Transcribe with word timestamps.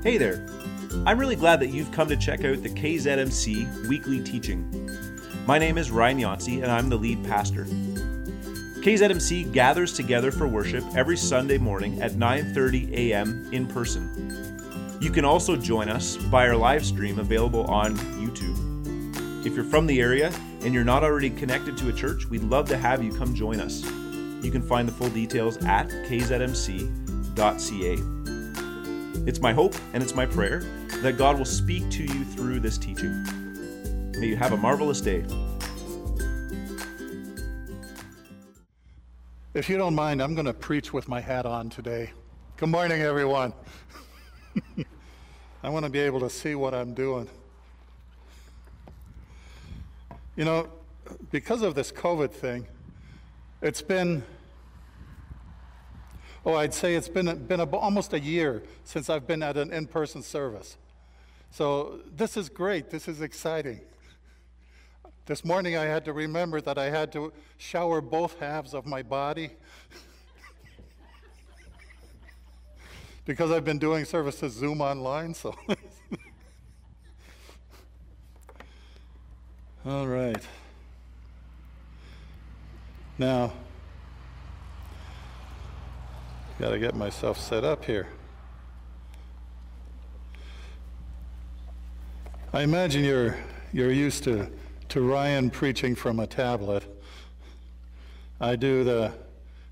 Hey 0.00 0.16
there! 0.16 0.46
I'm 1.06 1.18
really 1.18 1.34
glad 1.34 1.58
that 1.58 1.70
you've 1.70 1.90
come 1.90 2.06
to 2.06 2.16
check 2.16 2.44
out 2.44 2.62
the 2.62 2.68
KZMC 2.68 3.88
weekly 3.88 4.22
teaching. 4.22 4.88
My 5.44 5.58
name 5.58 5.76
is 5.76 5.90
Ryan 5.90 6.20
Yancey, 6.20 6.60
and 6.60 6.70
I'm 6.70 6.88
the 6.88 6.96
lead 6.96 7.24
pastor. 7.24 7.64
KZMC 7.64 9.52
gathers 9.52 9.92
together 9.94 10.30
for 10.30 10.46
worship 10.46 10.84
every 10.94 11.16
Sunday 11.16 11.58
morning 11.58 12.00
at 12.00 12.12
9:30 12.12 12.92
a.m. 12.92 13.48
in 13.50 13.66
person. 13.66 14.08
You 15.00 15.10
can 15.10 15.24
also 15.24 15.56
join 15.56 15.88
us 15.88 16.16
by 16.16 16.46
our 16.46 16.54
live 16.54 16.86
stream 16.86 17.18
available 17.18 17.64
on 17.64 17.96
YouTube. 18.20 19.44
If 19.44 19.56
you're 19.56 19.64
from 19.64 19.88
the 19.88 20.00
area 20.00 20.32
and 20.60 20.72
you're 20.72 20.84
not 20.84 21.02
already 21.02 21.30
connected 21.30 21.76
to 21.78 21.88
a 21.88 21.92
church, 21.92 22.26
we'd 22.26 22.44
love 22.44 22.68
to 22.68 22.78
have 22.78 23.02
you 23.02 23.12
come 23.12 23.34
join 23.34 23.58
us. 23.58 23.82
You 24.44 24.52
can 24.52 24.62
find 24.62 24.86
the 24.86 24.92
full 24.92 25.10
details 25.10 25.56
at 25.64 25.88
kzmc.ca. 25.88 26.78
It's 29.28 29.42
my 29.42 29.52
hope 29.52 29.74
and 29.92 30.02
it's 30.02 30.14
my 30.14 30.24
prayer 30.24 30.60
that 31.02 31.18
God 31.18 31.36
will 31.36 31.44
speak 31.44 31.90
to 31.90 32.02
you 32.02 32.24
through 32.24 32.60
this 32.60 32.78
teaching. 32.78 33.12
May 34.18 34.28
you 34.28 34.36
have 34.36 34.52
a 34.52 34.56
marvelous 34.56 35.02
day. 35.02 35.22
If 39.52 39.68
you 39.68 39.76
don't 39.76 39.94
mind, 39.94 40.22
I'm 40.22 40.34
going 40.34 40.46
to 40.46 40.54
preach 40.54 40.94
with 40.94 41.08
my 41.08 41.20
hat 41.20 41.44
on 41.44 41.68
today. 41.68 42.10
Good 42.56 42.70
morning, 42.70 43.02
everyone. 43.02 43.52
I 45.62 45.68
want 45.68 45.84
to 45.84 45.90
be 45.90 45.98
able 45.98 46.20
to 46.20 46.30
see 46.30 46.54
what 46.54 46.72
I'm 46.72 46.94
doing. 46.94 47.28
You 50.36 50.46
know, 50.46 50.70
because 51.30 51.60
of 51.60 51.74
this 51.74 51.92
COVID 51.92 52.30
thing, 52.30 52.66
it's 53.60 53.82
been 53.82 54.22
Oh, 56.48 56.54
I'd 56.54 56.72
say 56.72 56.94
it's 56.94 57.10
been, 57.10 57.44
been 57.44 57.60
a, 57.60 57.68
almost 57.76 58.14
a 58.14 58.18
year 58.18 58.62
since 58.82 59.10
I've 59.10 59.26
been 59.26 59.42
at 59.42 59.58
an 59.58 59.70
in 59.70 59.86
person 59.86 60.22
service. 60.22 60.78
So 61.50 62.00
this 62.16 62.38
is 62.38 62.48
great. 62.48 62.88
This 62.88 63.06
is 63.06 63.20
exciting. 63.20 63.82
This 65.26 65.44
morning 65.44 65.76
I 65.76 65.84
had 65.84 66.06
to 66.06 66.14
remember 66.14 66.62
that 66.62 66.78
I 66.78 66.88
had 66.88 67.12
to 67.12 67.34
shower 67.58 68.00
both 68.00 68.38
halves 68.38 68.72
of 68.72 68.86
my 68.86 69.02
body 69.02 69.50
because 73.26 73.50
I've 73.50 73.66
been 73.66 73.78
doing 73.78 74.06
services 74.06 74.54
Zoom 74.54 74.80
online, 74.80 75.34
so. 75.34 75.54
All 79.84 80.06
right. 80.06 80.42
Now, 83.18 83.52
Got 86.58 86.70
to 86.70 86.80
get 86.80 86.96
myself 86.96 87.38
set 87.38 87.62
up 87.62 87.84
here. 87.84 88.08
I 92.52 92.62
imagine 92.62 93.04
you're, 93.04 93.38
you're 93.72 93.92
used 93.92 94.24
to, 94.24 94.50
to 94.88 95.00
Ryan 95.00 95.50
preaching 95.50 95.94
from 95.94 96.18
a 96.18 96.26
tablet. 96.26 96.84
I 98.40 98.56
do 98.56 98.82
the 98.82 99.12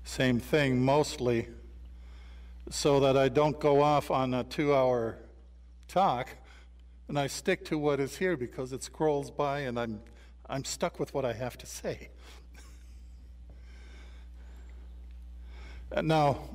same 0.05 0.39
thing 0.39 0.81
mostly 0.81 1.49
so 2.69 3.01
that 3.01 3.17
I 3.17 3.27
don't 3.27 3.59
go 3.59 3.81
off 3.81 4.09
on 4.09 4.33
a 4.33 4.45
two 4.45 4.73
hour 4.73 5.17
talk 5.89 6.29
and 7.09 7.19
I 7.19 7.27
stick 7.27 7.65
to 7.65 7.77
what 7.77 7.99
is 7.99 8.15
here 8.15 8.37
because 8.37 8.71
it 8.71 8.81
scrolls 8.81 9.29
by 9.29 9.59
and 9.59 9.77
I'm, 9.77 9.99
I'm 10.49 10.63
stuck 10.63 11.01
with 11.01 11.13
what 11.13 11.25
I 11.25 11.33
have 11.33 11.57
to 11.57 11.65
say. 11.65 12.07
now, 16.01 16.47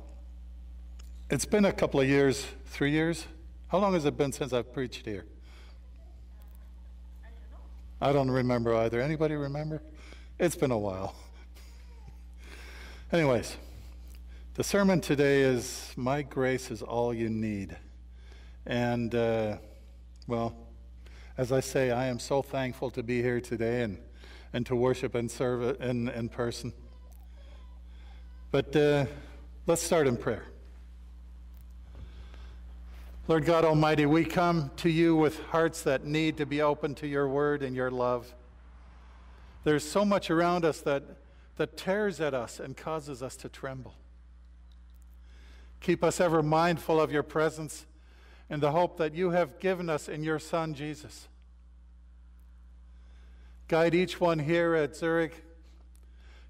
it's 1.29 1.45
been 1.45 1.65
a 1.65 1.71
couple 1.71 1.99
of 1.99 2.07
years, 2.07 2.45
three 2.65 2.91
years. 2.91 3.25
How 3.67 3.79
long 3.79 3.93
has 3.93 4.05
it 4.05 4.17
been 4.17 4.31
since 4.31 4.53
I've 4.53 4.71
preached 4.73 5.05
here? 5.05 5.25
I 8.01 8.11
don't 8.11 8.29
remember 8.29 8.75
either. 8.75 9.01
Anybody 9.01 9.35
remember? 9.35 9.81
It's 10.37 10.55
been 10.55 10.71
a 10.71 10.77
while. 10.77 11.15
Anyways, 13.13 13.55
the 14.55 14.63
sermon 14.63 14.99
today 14.99 15.41
is 15.41 15.93
My 15.95 16.21
Grace 16.21 16.69
is 16.69 16.81
All 16.81 17.13
You 17.13 17.29
Need. 17.29 17.77
And, 18.65 19.15
uh, 19.15 19.57
well, 20.27 20.55
as 21.37 21.51
I 21.51 21.61
say, 21.61 21.91
I 21.91 22.07
am 22.07 22.19
so 22.19 22.41
thankful 22.41 22.91
to 22.91 23.01
be 23.01 23.21
here 23.21 23.39
today 23.39 23.83
and, 23.83 23.97
and 24.51 24.65
to 24.65 24.75
worship 24.75 25.15
and 25.15 25.31
serve 25.31 25.81
in, 25.81 26.09
in 26.09 26.29
person. 26.29 26.73
But 28.51 28.75
uh, 28.75 29.05
let's 29.65 29.81
start 29.81 30.07
in 30.07 30.17
prayer. 30.17 30.52
Lord 33.25 33.45
God 33.45 33.63
Almighty, 33.63 34.05
we 34.05 34.25
come 34.25 34.69
to 34.77 34.89
you 34.89 35.15
with 35.15 35.41
hearts 35.45 35.83
that 35.83 36.03
need 36.03 36.35
to 36.37 36.45
be 36.45 36.61
open 36.61 36.93
to 36.95 37.07
your 37.07 37.25
word 37.25 37.63
and 37.63 37.73
your 37.73 37.89
love. 37.89 38.33
There's 39.63 39.89
so 39.89 40.03
much 40.03 40.29
around 40.29 40.65
us 40.65 40.81
that, 40.81 41.03
that 41.55 41.77
tears 41.77 42.19
at 42.19 42.33
us 42.33 42.59
and 42.59 42.75
causes 42.75 43.23
us 43.23 43.37
to 43.37 43.47
tremble. 43.47 43.95
Keep 45.79 46.03
us 46.03 46.19
ever 46.19 46.43
mindful 46.43 46.99
of 46.99 47.13
your 47.13 47.23
presence 47.23 47.85
and 48.49 48.61
the 48.61 48.71
hope 48.71 48.97
that 48.97 49.13
you 49.13 49.29
have 49.29 49.57
given 49.57 49.89
us 49.89 50.09
in 50.09 50.21
your 50.21 50.39
Son, 50.39 50.73
Jesus. 50.73 51.29
Guide 53.69 53.95
each 53.95 54.19
one 54.19 54.39
here 54.39 54.75
at 54.75 54.97
Zurich 54.97 55.45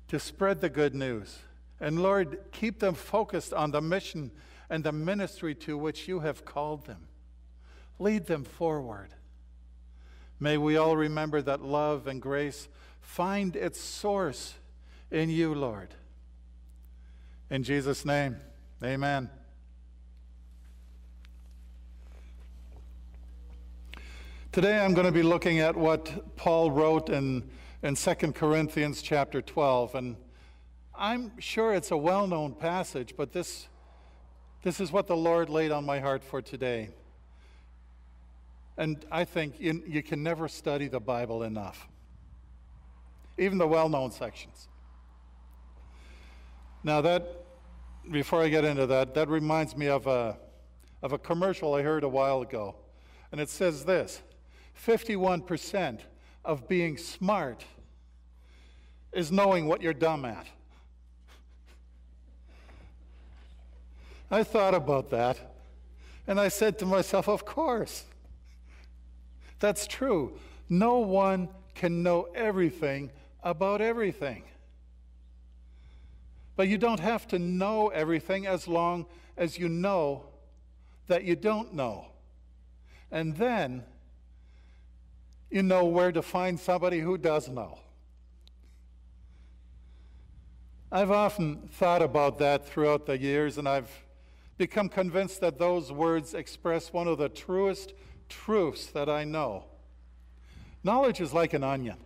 to 0.08 0.20
spread 0.20 0.60
the 0.60 0.70
good 0.70 0.96
news. 0.96 1.38
And 1.80 2.02
Lord, 2.02 2.40
keep 2.52 2.80
them 2.80 2.96
focused 2.96 3.54
on 3.54 3.70
the 3.70 3.82
mission 3.82 4.32
and 4.74 4.84
the 4.84 4.92
ministry 4.92 5.54
to 5.54 5.78
which 5.78 6.08
you 6.08 6.22
have 6.22 6.46
called 6.46 6.88
them. 6.88 7.08
Lead 8.00 8.26
them 8.26 8.44
forward. 8.44 9.10
May 10.40 10.58
we 10.58 10.78
all 10.78 10.98
remember 10.98 11.44
that 11.44 11.62
love 11.62 12.08
and 12.08 12.20
grace 12.20 12.68
find 13.00 13.56
its 13.56 13.80
source 13.80 14.56
in 15.12 15.30
you, 15.30 15.54
Lord. 15.54 15.90
In 17.52 17.62
Jesus' 17.62 18.04
name, 18.04 18.38
amen. 18.84 19.30
Today 24.52 24.80
I'm 24.80 24.96
going 24.96 25.06
to 25.06 25.12
be 25.12 25.22
looking 25.22 25.60
at 25.60 25.78
what 25.78 26.36
Paul 26.36 26.72
wrote 26.72 27.10
in, 27.10 27.48
in 27.84 27.94
2 27.94 28.16
Corinthians 28.32 29.04
chapter 29.04 29.40
12. 29.40 29.94
And 29.94 30.16
I'm 30.98 31.40
sure 31.40 31.76
it's 31.76 31.92
a 31.92 31.98
well 31.98 32.26
known 32.26 32.56
passage, 32.56 33.14
but 33.16 33.34
this 33.34 33.68
this 34.64 34.80
is 34.80 34.92
what 34.92 35.08
the 35.08 35.16
Lord 35.16 35.50
laid 35.50 35.72
on 35.72 35.86
my 35.86 36.00
heart 36.00 36.24
for 36.24 36.42
today. 36.42 36.90
And 38.78 39.06
I 39.12 39.26
think 39.26 39.60
you, 39.60 39.84
you 39.86 40.02
can 40.02 40.24
never 40.24 40.48
study 40.48 40.88
the 40.88 41.00
Bible 41.00 41.44
enough, 41.44 41.88
even 43.38 43.58
the 43.58 43.68
well 43.68 43.90
known 43.90 44.12
sections. 44.12 44.68
Now, 46.84 47.02
that, 47.02 47.46
before 48.10 48.42
I 48.42 48.50
get 48.50 48.66
into 48.66 48.86
that, 48.88 49.14
that 49.14 49.30
reminds 49.30 49.78
me 49.78 49.88
of 49.88 50.08
a, 50.08 50.38
of 51.02 51.14
a 51.14 51.18
commercial 51.18 51.76
I 51.76 51.82
heard 51.82 52.04
a 52.04 52.10
while 52.10 52.42
ago. 52.42 52.76
And 53.32 53.40
it 53.40 53.50
says 53.50 53.86
this 53.86 54.22
51% 54.86 56.00
of 56.44 56.68
being 56.68 56.98
smart 56.98 57.66
is 59.12 59.32
knowing 59.32 59.68
what 59.68 59.82
you're 59.82 59.94
dumb 59.94 60.26
at. 60.26 60.48
I 64.34 64.44
thought 64.44 64.74
about 64.74 65.12
that, 65.12 65.38
and 66.26 66.40
I 66.40 66.48
said 66.48 66.80
to 66.80 66.88
myself, 66.88 67.30
Of 67.30 67.46
course. 67.46 68.06
That's 69.60 69.86
true. 69.86 70.40
No 70.68 70.98
one 70.98 71.50
can 71.76 72.02
know 72.02 72.30
everything 72.34 73.12
about 73.44 73.80
everything. 73.80 74.42
But 76.56 76.68
you 76.68 76.80
don't 76.80 77.00
have 77.00 77.28
to 77.28 77.38
know 77.38 77.90
everything 77.90 78.48
as 78.48 78.68
long 78.68 79.06
as 79.38 79.60
you 79.60 79.70
know 79.70 80.26
that 81.06 81.24
you 81.26 81.36
don't 81.36 81.76
know. 81.76 82.08
And 83.12 83.38
then 83.38 83.84
you 85.52 85.62
know 85.62 85.86
where 85.86 86.12
to 86.12 86.24
find 86.24 86.60
somebody 86.60 87.02
who 87.02 87.20
does 87.20 87.50
know. 87.50 87.78
I've 90.92 91.12
often 91.12 91.70
thought 91.74 92.02
about 92.02 92.40
that 92.40 92.68
throughout 92.68 93.06
the 93.06 93.20
years, 93.20 93.60
and 93.60 93.70
I've 93.70 93.92
become 94.58 94.90
convinced 94.90 95.42
that 95.42 95.58
those 95.58 95.92
words 95.92 96.34
express 96.34 96.94
one 96.94 97.08
of 97.08 97.18
the 97.18 97.30
truest 97.30 97.94
truths 98.30 98.88
that 98.88 99.10
I 99.10 99.24
know. 99.24 99.66
Knowledge 100.84 101.22
is 101.22 101.34
like 101.34 101.54
an 101.54 101.64
onion. 101.64 101.98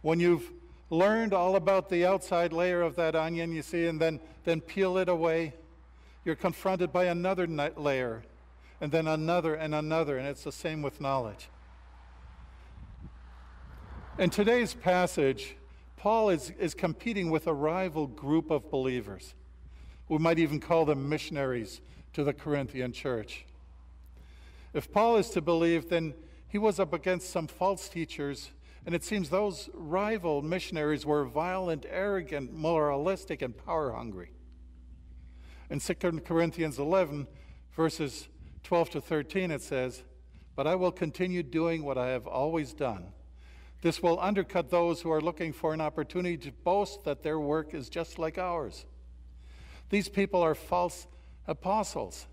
When 0.00 0.18
you've 0.18 0.50
learned 0.90 1.32
all 1.32 1.56
about 1.56 1.88
the 1.88 2.04
outside 2.06 2.52
layer 2.52 2.82
of 2.82 2.96
that 2.96 3.14
onion, 3.14 3.52
you 3.52 3.62
see, 3.62 3.86
and 3.86 4.00
then, 4.00 4.20
then 4.44 4.60
peel 4.60 4.98
it 4.98 5.08
away, 5.08 5.54
you're 6.24 6.34
confronted 6.34 6.92
by 6.92 7.04
another 7.04 7.46
layer, 7.46 8.22
and 8.80 8.90
then 8.90 9.06
another 9.06 9.54
and 9.54 9.74
another, 9.74 10.18
and 10.18 10.26
it's 10.26 10.44
the 10.44 10.52
same 10.52 10.82
with 10.82 11.00
knowledge. 11.00 11.48
In 14.18 14.30
today's 14.30 14.74
passage, 14.74 15.56
Paul 15.96 16.30
is, 16.30 16.50
is 16.58 16.74
competing 16.74 17.30
with 17.30 17.46
a 17.46 17.54
rival 17.54 18.06
group 18.06 18.50
of 18.50 18.70
believers. 18.70 19.34
We 20.12 20.18
might 20.18 20.38
even 20.38 20.60
call 20.60 20.84
them 20.84 21.08
missionaries 21.08 21.80
to 22.12 22.22
the 22.22 22.34
Corinthian 22.34 22.92
church. 22.92 23.46
If 24.74 24.92
Paul 24.92 25.16
is 25.16 25.30
to 25.30 25.40
believe, 25.40 25.88
then 25.88 26.12
he 26.48 26.58
was 26.58 26.78
up 26.78 26.92
against 26.92 27.30
some 27.30 27.46
false 27.46 27.88
teachers, 27.88 28.50
and 28.84 28.94
it 28.94 29.04
seems 29.04 29.30
those 29.30 29.70
rival 29.72 30.42
missionaries 30.42 31.06
were 31.06 31.24
violent, 31.24 31.86
arrogant, 31.88 32.52
moralistic, 32.52 33.40
and 33.40 33.56
power 33.56 33.92
hungry. 33.92 34.32
In 35.70 35.80
2 35.80 35.94
Corinthians 35.94 36.78
11, 36.78 37.26
verses 37.74 38.28
12 38.64 38.90
to 38.90 39.00
13, 39.00 39.50
it 39.50 39.62
says, 39.62 40.02
But 40.54 40.66
I 40.66 40.74
will 40.74 40.92
continue 40.92 41.42
doing 41.42 41.84
what 41.84 41.96
I 41.96 42.08
have 42.08 42.26
always 42.26 42.74
done. 42.74 43.14
This 43.80 44.02
will 44.02 44.20
undercut 44.20 44.68
those 44.68 45.00
who 45.00 45.10
are 45.10 45.22
looking 45.22 45.54
for 45.54 45.72
an 45.72 45.80
opportunity 45.80 46.36
to 46.36 46.52
boast 46.52 47.02
that 47.04 47.22
their 47.22 47.40
work 47.40 47.72
is 47.72 47.88
just 47.88 48.18
like 48.18 48.36
ours. 48.36 48.84
These 49.92 50.08
people 50.08 50.40
are 50.40 50.54
false 50.54 51.06
apostles. 51.46 52.26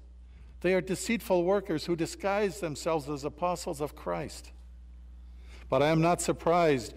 They 0.62 0.74
are 0.74 0.80
deceitful 0.80 1.44
workers 1.44 1.86
who 1.86 1.96
disguise 1.98 2.62
themselves 2.62 3.10
as 3.10 3.26
apostles 3.26 3.82
of 3.82 3.98
Christ. 3.98 4.52
But 5.70 5.84
I 5.84 5.90
am 5.90 6.00
not 6.00 6.22
surprised. 6.22 6.94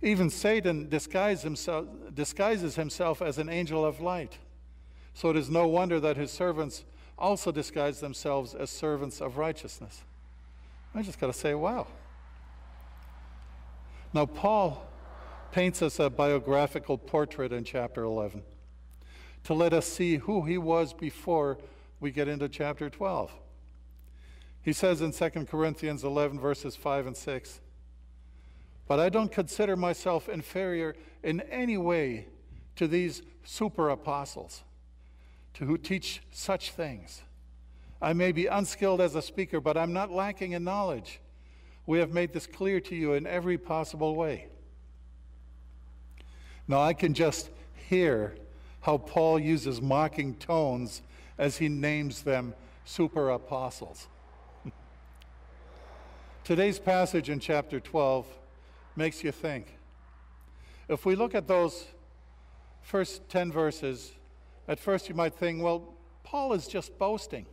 Even 0.00 0.30
Satan 0.30 0.88
disguises 0.88 1.44
himself, 1.44 1.84
disguises 2.14 2.76
himself 2.76 3.20
as 3.20 3.36
an 3.36 3.50
angel 3.50 3.84
of 3.84 4.00
light. 4.00 4.38
So 5.12 5.28
it 5.28 5.36
is 5.36 5.50
no 5.50 5.68
wonder 5.68 6.00
that 6.00 6.16
his 6.16 6.30
servants 6.30 6.86
also 7.18 7.52
disguise 7.52 8.00
themselves 8.00 8.54
as 8.54 8.70
servants 8.70 9.20
of 9.20 9.36
righteousness. 9.36 10.02
I 10.94 11.02
just 11.02 11.20
got 11.20 11.26
to 11.26 11.34
say, 11.34 11.52
wow. 11.52 11.88
Now, 14.14 14.24
Paul 14.24 14.82
paints 15.52 15.82
us 15.82 16.00
a 16.00 16.08
biographical 16.08 16.96
portrait 16.96 17.52
in 17.52 17.64
chapter 17.64 18.02
11 18.02 18.42
to 19.46 19.54
let 19.54 19.72
us 19.72 19.86
see 19.86 20.16
who 20.16 20.42
he 20.42 20.58
was 20.58 20.92
before 20.92 21.56
we 22.00 22.10
get 22.10 22.26
into 22.26 22.48
chapter 22.48 22.90
12. 22.90 23.30
He 24.60 24.72
says 24.72 25.00
in 25.00 25.12
2 25.12 25.44
Corinthians 25.44 26.02
11, 26.02 26.40
verses 26.40 26.74
5 26.74 27.06
and 27.06 27.16
6, 27.16 27.60
But 28.88 28.98
I 28.98 29.08
don't 29.08 29.30
consider 29.30 29.76
myself 29.76 30.28
inferior 30.28 30.96
in 31.22 31.42
any 31.42 31.76
way 31.78 32.26
to 32.74 32.88
these 32.88 33.22
super 33.44 33.88
apostles 33.88 34.64
to 35.54 35.64
who 35.64 35.78
teach 35.78 36.22
such 36.32 36.72
things. 36.72 37.22
I 38.02 38.14
may 38.14 38.32
be 38.32 38.46
unskilled 38.46 39.00
as 39.00 39.14
a 39.14 39.22
speaker, 39.22 39.60
but 39.60 39.76
I'm 39.76 39.92
not 39.92 40.10
lacking 40.10 40.52
in 40.52 40.64
knowledge. 40.64 41.20
We 41.86 42.00
have 42.00 42.12
made 42.12 42.32
this 42.32 42.48
clear 42.48 42.80
to 42.80 42.96
you 42.96 43.12
in 43.12 43.28
every 43.28 43.58
possible 43.58 44.16
way. 44.16 44.48
Now, 46.66 46.82
I 46.82 46.94
can 46.94 47.14
just 47.14 47.48
hear 47.88 48.34
how 48.86 48.98
Paul 48.98 49.40
uses 49.40 49.82
mocking 49.82 50.36
tones 50.36 51.02
as 51.38 51.56
he 51.56 51.68
names 51.68 52.22
them 52.22 52.54
super 52.84 53.30
apostles. 53.30 54.06
Today's 56.44 56.78
passage 56.78 57.28
in 57.28 57.40
chapter 57.40 57.80
12 57.80 58.24
makes 58.94 59.24
you 59.24 59.32
think. 59.32 59.76
If 60.88 61.04
we 61.04 61.16
look 61.16 61.34
at 61.34 61.48
those 61.48 61.86
first 62.80 63.28
10 63.28 63.50
verses, 63.50 64.12
at 64.68 64.78
first, 64.78 65.08
you 65.08 65.16
might 65.16 65.34
think, 65.34 65.64
well, 65.64 65.92
Paul 66.22 66.52
is 66.52 66.68
just 66.68 66.96
boasting. 66.96 67.46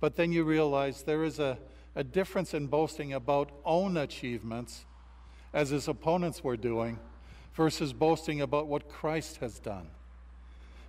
But 0.00 0.16
then 0.16 0.32
you 0.32 0.44
realize 0.44 1.02
there 1.04 1.24
is 1.24 1.38
a, 1.38 1.56
a 1.94 2.04
difference 2.04 2.52
in 2.52 2.66
boasting 2.66 3.14
about 3.14 3.52
own 3.64 3.96
achievements, 3.96 4.84
as 5.54 5.70
his 5.70 5.88
opponents 5.88 6.44
were 6.44 6.58
doing, 6.58 6.98
versus 7.54 7.92
boasting 7.92 8.40
about 8.40 8.66
what 8.66 8.88
Christ 8.88 9.38
has 9.38 9.58
done. 9.58 9.88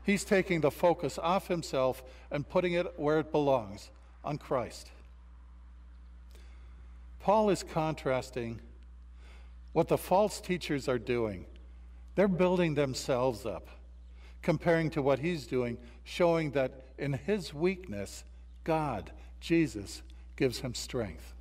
He's 0.05 0.23
taking 0.23 0.61
the 0.61 0.71
focus 0.71 1.17
off 1.17 1.47
himself 1.47 2.03
and 2.31 2.47
putting 2.47 2.73
it 2.73 2.99
where 2.99 3.19
it 3.19 3.31
belongs 3.31 3.89
on 4.23 4.37
Christ. 4.37 4.89
Paul 7.21 7.49
is 7.49 7.63
contrasting 7.63 8.59
what 9.73 9.87
the 9.87 9.97
false 9.97 10.39
teachers 10.39 10.87
are 10.87 10.99
doing. 10.99 11.45
They're 12.15 12.27
building 12.27 12.75
themselves 12.75 13.45
up 13.45 13.67
comparing 14.41 14.91
to 14.91 15.01
what 15.01 15.19
he's 15.19 15.47
doing, 15.47 15.77
showing 16.03 16.51
that 16.51 16.85
in 16.99 17.13
his 17.13 17.51
weakness, 17.53 18.23
God, 18.63 19.11
Jesus, 19.41 20.03
gives 20.35 20.59
him 20.59 20.75
strength. 20.75 21.34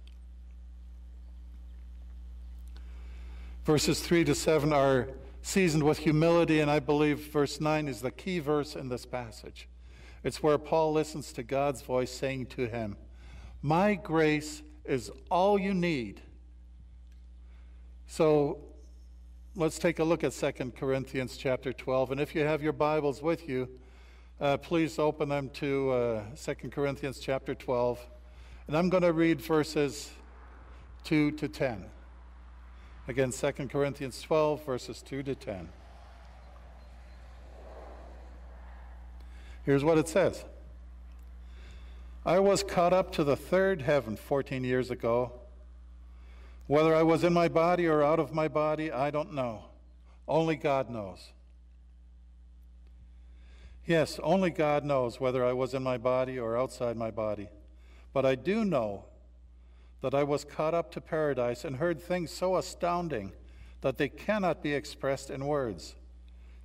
Verses 3.65 4.01
3 4.01 4.25
to 4.25 4.35
7 4.35 4.75
are 4.75 5.09
seasoned 5.41 5.85
with 5.85 5.97
humility, 5.97 6.61
and 6.61 6.71
I 6.71 6.81
believe 6.81 7.33
verse 7.33 7.63
9 7.63 7.89
is 7.89 8.03
the 8.03 8.11
key 8.11 8.39
verse 8.39 8.77
in 8.77 8.91
this 8.91 9.07
passage. 9.07 9.69
It's 10.23 10.43
where 10.43 10.59
Paul 10.59 10.93
listens 10.93 11.33
to 11.33 11.43
God's 11.43 11.81
voice 11.81 12.11
saying 12.11 12.47
to 12.47 12.67
him, 12.67 12.99
My 13.63 13.95
grace 13.95 14.63
is 14.85 15.11
all 15.31 15.59
you 15.59 15.73
need. 15.73 16.21
So 18.07 18.59
let's 19.57 19.79
take 19.79 19.99
a 19.99 20.05
look 20.05 20.25
at 20.25 20.33
2 20.33 20.73
Corinthians 20.77 21.39
chapter 21.39 21.73
12. 21.73 22.13
And 22.13 22.21
if 22.21 22.35
you 22.35 22.43
have 22.43 22.63
your 22.63 22.75
Bibles 22.75 23.23
with 23.23 23.49
you, 23.49 23.67
uh, 24.43 24.59
please 24.59 24.99
open 24.99 25.31
them 25.31 25.49
to 25.55 25.91
uh, 25.91 26.23
2 26.37 26.69
Corinthians 26.69 27.19
chapter 27.19 27.55
12. 27.55 27.99
And 28.67 28.77
I'm 28.77 28.91
going 28.91 29.05
to 29.05 29.15
read 29.15 29.41
verses 29.41 30.11
2 31.05 31.31
to 31.33 31.49
10. 31.49 31.87
Again, 33.07 33.33
2 33.33 33.53
Corinthians 33.69 34.23
12, 34.23 34.65
verses 34.65 35.03
2 35.03 35.23
to 35.25 35.35
10. 35.35 35.69
Here's 39.65 39.85
what 39.85 39.99
it 39.99 40.09
says 40.09 40.45
I 42.25 42.39
was 42.39 42.63
caught 42.63 42.93
up 42.93 43.13
to 43.13 43.25
the 43.25 43.37
third 43.37 43.83
heaven 43.83 44.17
14 44.17 44.65
years 44.65 44.91
ago. 44.91 45.33
Whether 46.67 46.95
I 46.95 47.03
was 47.03 47.25
in 47.25 47.35
my 47.35 47.49
body 47.49 47.87
or 47.87 48.03
out 48.03 48.19
of 48.19 48.33
my 48.33 48.49
body, 48.49 48.91
I 48.91 49.11
don't 49.11 49.35
know. 49.35 49.65
Only 50.27 50.57
God 50.57 50.89
knows. 50.89 51.33
Yes, 53.87 54.19
only 54.23 54.49
God 54.49 54.83
knows 54.83 55.21
whether 55.21 55.45
I 55.45 55.53
was 55.53 55.75
in 55.75 55.83
my 55.83 55.99
body 55.99 56.39
or 56.39 56.57
outside 56.57 56.97
my 56.97 57.11
body. 57.11 57.51
But 58.15 58.25
I 58.25 58.35
do 58.35 58.65
know 58.65 59.05
that 60.05 60.13
I 60.13 60.23
was 60.23 60.45
caught 60.45 60.75
up 60.75 60.93
to 60.93 61.01
paradise 61.01 61.65
and 61.65 61.77
heard 61.77 61.99
things 61.99 62.31
so 62.31 62.59
astounding 62.59 63.33
that 63.81 63.97
they 63.97 64.11
cannot 64.11 64.63
be 64.63 64.75
expressed 64.75 65.31
in 65.31 65.47
words, 65.47 65.95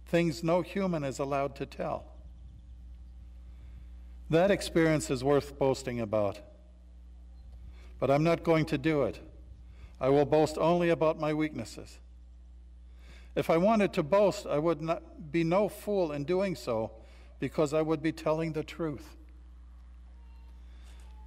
things 0.08 0.44
no 0.44 0.62
human 0.62 1.06
is 1.06 1.20
allowed 1.20 1.56
to 1.56 1.66
tell. 1.66 2.04
That 4.30 4.52
experience 4.52 5.10
is 5.10 5.24
worth 5.24 5.58
boasting 5.58 6.02
about. 6.02 6.42
But 7.98 8.12
I'm 8.12 8.26
not 8.26 8.44
going 8.44 8.66
to 8.66 8.78
do 8.78 9.04
it. 9.04 9.22
I 10.02 10.10
will 10.10 10.26
boast 10.26 10.58
only 10.58 10.90
about 10.90 11.18
my 11.18 11.34
weaknesses. 11.34 11.98
If 13.38 13.50
I 13.50 13.56
wanted 13.56 13.94
to 13.94 14.04
boast, 14.04 14.48
I 14.48 14.60
would 14.60 14.82
not 14.82 15.32
be 15.32 15.46
no 15.46 15.70
fool 15.70 16.12
in 16.12 16.26
doing 16.26 16.56
so, 16.56 16.92
because 17.40 17.74
I 17.74 17.84
would 17.84 18.04
be 18.04 18.12
telling 18.12 18.52
the 18.52 18.66
truth. 18.66 19.16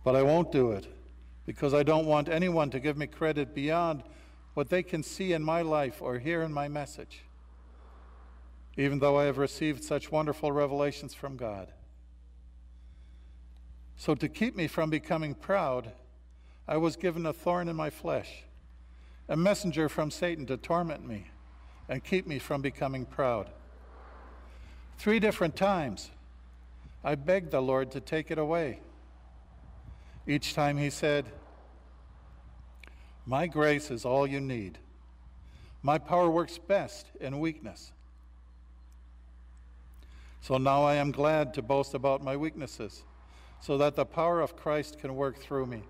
But 0.04 0.14
I 0.14 0.22
won't 0.22 0.52
do 0.52 0.72
it, 0.72 0.86
because 1.46 1.74
I 1.74 1.82
don't 1.82 2.06
want 2.06 2.28
anyone 2.28 2.70
to 2.70 2.80
give 2.80 2.96
me 2.96 3.06
credit 3.06 3.54
beyond 3.54 4.02
what 4.54 4.68
they 4.68 4.82
can 4.82 5.02
see 5.02 5.32
in 5.32 5.42
my 5.42 5.62
life 5.62 6.00
or 6.00 6.18
hear 6.18 6.42
in 6.42 6.52
my 6.52 6.68
message, 6.68 7.22
even 8.76 8.98
though 8.98 9.18
I 9.18 9.24
have 9.24 9.38
received 9.38 9.82
such 9.82 10.12
wonderful 10.12 10.52
revelations 10.52 11.14
from 11.14 11.36
God. 11.36 11.68
So, 13.96 14.14
to 14.14 14.28
keep 14.28 14.56
me 14.56 14.66
from 14.66 14.90
becoming 14.90 15.34
proud, 15.34 15.92
I 16.66 16.76
was 16.76 16.96
given 16.96 17.26
a 17.26 17.32
thorn 17.32 17.68
in 17.68 17.76
my 17.76 17.90
flesh 17.90 18.44
a 19.28 19.36
messenger 19.36 19.88
from 19.88 20.10
Satan 20.10 20.46
to 20.46 20.56
torment 20.56 21.06
me 21.06 21.28
and 21.88 22.02
keep 22.02 22.26
me 22.26 22.38
from 22.38 22.60
becoming 22.60 23.06
proud. 23.06 23.48
Three 24.98 25.20
different 25.20 25.56
times, 25.56 26.10
I 27.04 27.14
begged 27.14 27.50
the 27.50 27.62
Lord 27.62 27.90
to 27.92 28.00
take 28.00 28.30
it 28.30 28.38
away. 28.38 28.80
Each 30.26 30.54
time 30.54 30.76
he 30.76 30.90
said, 30.90 31.26
My 33.26 33.46
grace 33.46 33.90
is 33.90 34.04
all 34.04 34.26
you 34.26 34.40
need. 34.40 34.78
My 35.82 35.98
power 35.98 36.30
works 36.30 36.58
best 36.58 37.06
in 37.20 37.40
weakness. 37.40 37.92
So 40.40 40.58
now 40.58 40.84
I 40.84 40.94
am 40.94 41.10
glad 41.10 41.54
to 41.54 41.62
boast 41.62 41.94
about 41.94 42.22
my 42.22 42.36
weaknesses, 42.36 43.04
so 43.60 43.78
that 43.78 43.96
the 43.96 44.04
power 44.04 44.40
of 44.40 44.56
Christ 44.56 44.98
can 44.98 45.14
work 45.16 45.38
through 45.38 45.66
me. 45.66 45.82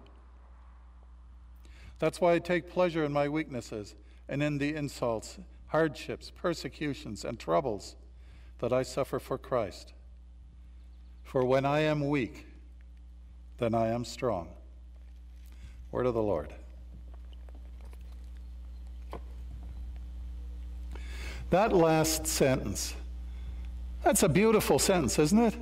That's 1.98 2.20
why 2.20 2.34
I 2.34 2.38
take 2.38 2.68
pleasure 2.68 3.04
in 3.04 3.12
my 3.12 3.28
weaknesses 3.28 3.94
and 4.28 4.42
in 4.42 4.58
the 4.58 4.74
insults, 4.74 5.38
hardships, 5.68 6.30
persecutions, 6.30 7.24
and 7.24 7.38
troubles 7.38 7.96
that 8.58 8.72
I 8.72 8.82
suffer 8.82 9.18
for 9.18 9.38
Christ. 9.38 9.92
For 11.22 11.44
when 11.44 11.64
I 11.64 11.80
am 11.80 12.08
weak, 12.08 12.46
then 13.62 13.74
I 13.76 13.90
am 13.90 14.04
strong. 14.04 14.48
Word 15.92 16.06
of 16.06 16.14
the 16.14 16.22
Lord. 16.22 16.52
That 21.50 21.72
last 21.72 22.26
sentence, 22.26 22.94
that's 24.02 24.24
a 24.24 24.28
beautiful 24.28 24.80
sentence, 24.80 25.16
isn't 25.20 25.38
it? 25.38 25.54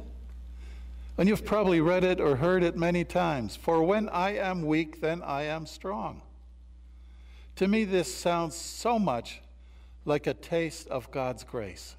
And 1.19 1.28
you've 1.28 1.45
probably 1.45 1.83
read 1.83 2.02
it 2.02 2.23
or 2.23 2.37
heard 2.37 2.62
it 2.62 2.75
many 2.75 3.04
times. 3.04 3.54
For 3.54 3.83
when 3.83 4.09
I 4.09 4.37
am 4.37 4.64
weak, 4.64 5.02
then 5.02 5.21
I 5.23 5.42
am 5.42 5.66
strong. 5.66 6.23
To 7.57 7.69
me, 7.69 7.85
this 7.85 8.14
sounds 8.14 8.54
so 8.54 8.99
much 8.99 9.42
like 10.07 10.26
a 10.26 10.33
taste 10.33 10.88
of 10.88 11.11
God's 11.11 11.45
grace. 11.45 11.97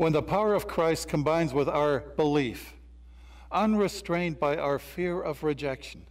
When 0.00 0.14
the 0.14 0.22
power 0.22 0.54
of 0.54 0.66
Christ 0.66 1.08
combines 1.08 1.52
with 1.52 1.68
our 1.68 2.00
belief, 2.00 2.72
unrestrained 3.52 4.40
by 4.40 4.56
our 4.56 4.78
fear 4.78 5.20
of 5.20 5.42
rejection, 5.42 6.06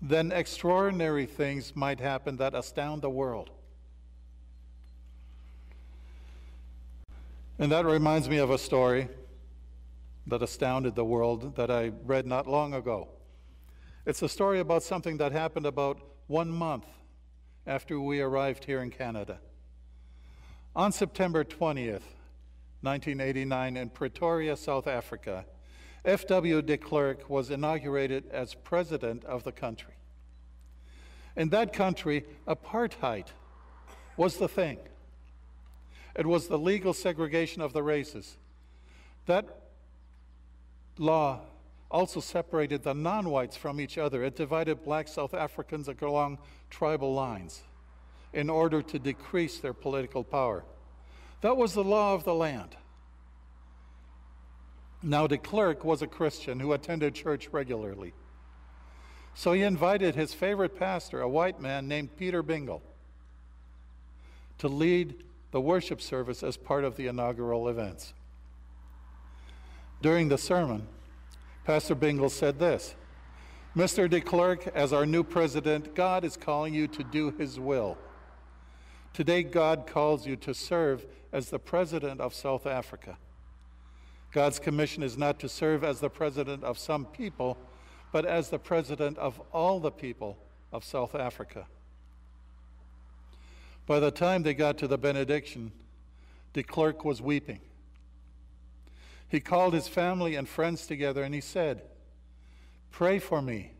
then 0.00 0.30
extraordinary 0.30 1.26
things 1.26 1.74
might 1.74 1.98
happen 1.98 2.36
that 2.36 2.54
astound 2.54 3.02
the 3.02 3.10
world. 3.10 3.50
And 7.58 7.72
that 7.72 7.84
reminds 7.86 8.28
me 8.28 8.36
of 8.38 8.50
a 8.50 8.58
story 8.58 9.08
that 10.28 10.40
astounded 10.40 10.94
the 10.94 11.04
world 11.04 11.56
that 11.56 11.72
I 11.72 11.90
read 12.06 12.24
not 12.24 12.46
long 12.46 12.72
ago. 12.72 13.08
It's 14.06 14.22
a 14.22 14.28
story 14.28 14.60
about 14.60 14.84
something 14.84 15.16
that 15.16 15.32
happened 15.32 15.66
about 15.66 15.98
one 16.28 16.52
month 16.52 16.86
after 17.66 17.98
we 17.98 18.20
arrived 18.20 18.64
here 18.64 18.80
in 18.80 18.90
Canada. 18.90 19.40
On 20.76 20.92
September 20.92 21.42
20th, 21.42 22.02
1989, 22.82 23.76
in 23.76 23.90
Pretoria, 23.90 24.56
South 24.56 24.86
Africa, 24.86 25.44
F.W. 26.04 26.62
de 26.62 26.76
Klerk 26.76 27.28
was 27.28 27.50
inaugurated 27.50 28.24
as 28.30 28.54
president 28.54 29.24
of 29.24 29.44
the 29.44 29.52
country. 29.52 29.94
In 31.36 31.50
that 31.50 31.72
country, 31.72 32.24
apartheid 32.46 33.26
was 34.16 34.36
the 34.36 34.48
thing. 34.48 34.78
It 36.14 36.26
was 36.26 36.48
the 36.48 36.58
legal 36.58 36.92
segregation 36.92 37.62
of 37.62 37.72
the 37.72 37.82
races. 37.82 38.36
That 39.26 39.46
law 40.98 41.40
also 41.90 42.20
separated 42.20 42.82
the 42.82 42.94
non 42.94 43.30
whites 43.30 43.56
from 43.56 43.80
each 43.80 43.98
other. 43.98 44.24
It 44.24 44.36
divided 44.36 44.84
black 44.84 45.08
South 45.08 45.34
Africans 45.34 45.88
along 45.88 46.38
tribal 46.70 47.14
lines 47.14 47.62
in 48.32 48.50
order 48.50 48.82
to 48.82 48.98
decrease 48.98 49.58
their 49.58 49.72
political 49.72 50.24
power. 50.24 50.64
That 51.40 51.56
was 51.56 51.74
the 51.74 51.84
law 51.84 52.14
of 52.14 52.24
the 52.24 52.34
land. 52.34 52.76
Now, 55.02 55.26
de 55.26 55.38
Klerk 55.38 55.84
was 55.84 56.02
a 56.02 56.08
Christian 56.08 56.58
who 56.58 56.72
attended 56.72 57.14
church 57.14 57.48
regularly. 57.52 58.12
So 59.34 59.52
he 59.52 59.62
invited 59.62 60.16
his 60.16 60.34
favorite 60.34 60.76
pastor, 60.76 61.20
a 61.20 61.28
white 61.28 61.60
man 61.60 61.86
named 61.86 62.16
Peter 62.16 62.42
Bingle, 62.42 62.82
to 64.58 64.66
lead 64.66 65.22
the 65.52 65.60
worship 65.60 66.02
service 66.02 66.42
as 66.42 66.56
part 66.56 66.82
of 66.82 66.96
the 66.96 67.06
inaugural 67.06 67.68
events. 67.68 68.12
During 70.02 70.28
the 70.28 70.38
sermon, 70.38 70.88
Pastor 71.64 71.94
Bingle 71.94 72.30
said 72.30 72.58
this 72.58 72.96
Mr. 73.76 74.10
de 74.10 74.20
Klerk, 74.20 74.66
as 74.74 74.92
our 74.92 75.06
new 75.06 75.22
president, 75.22 75.94
God 75.94 76.24
is 76.24 76.36
calling 76.36 76.74
you 76.74 76.88
to 76.88 77.04
do 77.04 77.30
his 77.30 77.60
will. 77.60 77.96
Today, 79.12 79.44
God 79.44 79.86
calls 79.86 80.26
you 80.26 80.34
to 80.36 80.52
serve 80.52 81.06
as 81.32 81.50
the 81.50 81.58
president 81.58 82.20
of 82.20 82.34
South 82.34 82.66
Africa. 82.66 83.18
God's 84.32 84.58
commission 84.58 85.02
is 85.02 85.16
not 85.16 85.38
to 85.40 85.48
serve 85.48 85.84
as 85.84 86.00
the 86.00 86.10
president 86.10 86.64
of 86.64 86.78
some 86.78 87.06
people, 87.06 87.56
but 88.12 88.24
as 88.24 88.50
the 88.50 88.58
president 88.58 89.18
of 89.18 89.40
all 89.52 89.80
the 89.80 89.90
people 89.90 90.38
of 90.72 90.84
South 90.84 91.14
Africa. 91.14 91.66
By 93.86 94.00
the 94.00 94.10
time 94.10 94.42
they 94.42 94.54
got 94.54 94.76
to 94.78 94.88
the 94.88 94.98
benediction, 94.98 95.72
de 96.52 96.62
Klerk 96.62 97.04
was 97.04 97.22
weeping. 97.22 97.60
He 99.28 99.40
called 99.40 99.74
his 99.74 99.88
family 99.88 100.34
and 100.34 100.48
friends 100.48 100.86
together 100.86 101.22
and 101.22 101.34
he 101.34 101.40
said, 101.40 101.82
Pray 102.90 103.18
for 103.18 103.40
me. 103.40 103.72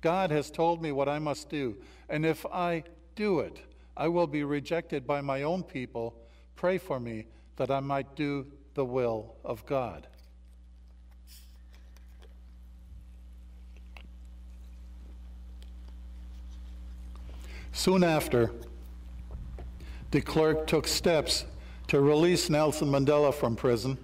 God 0.00 0.30
has 0.30 0.50
told 0.50 0.82
me 0.82 0.90
what 0.90 1.08
I 1.08 1.20
must 1.20 1.48
do, 1.48 1.76
and 2.08 2.26
if 2.26 2.44
I 2.46 2.82
do 3.14 3.38
it, 3.38 3.60
I 3.96 4.08
will 4.08 4.26
be 4.26 4.42
rejected 4.42 5.06
by 5.06 5.20
my 5.20 5.42
own 5.42 5.62
people. 5.62 6.14
Pray 6.56 6.78
for 6.78 7.00
me 7.00 7.26
that 7.56 7.70
I 7.70 7.80
might 7.80 8.14
do 8.16 8.46
the 8.74 8.84
will 8.84 9.34
of 9.44 9.64
God. 9.66 10.06
Soon 17.72 18.04
after, 18.04 18.50
de 20.10 20.20
Klerk 20.20 20.66
took 20.66 20.86
steps 20.86 21.46
to 21.88 22.00
release 22.00 22.50
Nelson 22.50 22.88
Mandela 22.88 23.32
from 23.32 23.56
prison. 23.56 23.96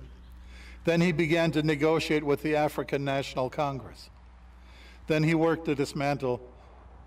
Then 0.85 1.01
he 1.01 1.13
began 1.13 1.51
to 1.53 1.63
negotiate 1.63 2.25
with 2.25 2.43
the 2.43 2.57
African 2.57 3.05
National 3.05 3.51
Congress. 3.51 4.09
Then 5.07 5.23
he 5.23 5.35
worked 5.35 5.67
to 5.67 5.75
dismantle 5.75 6.41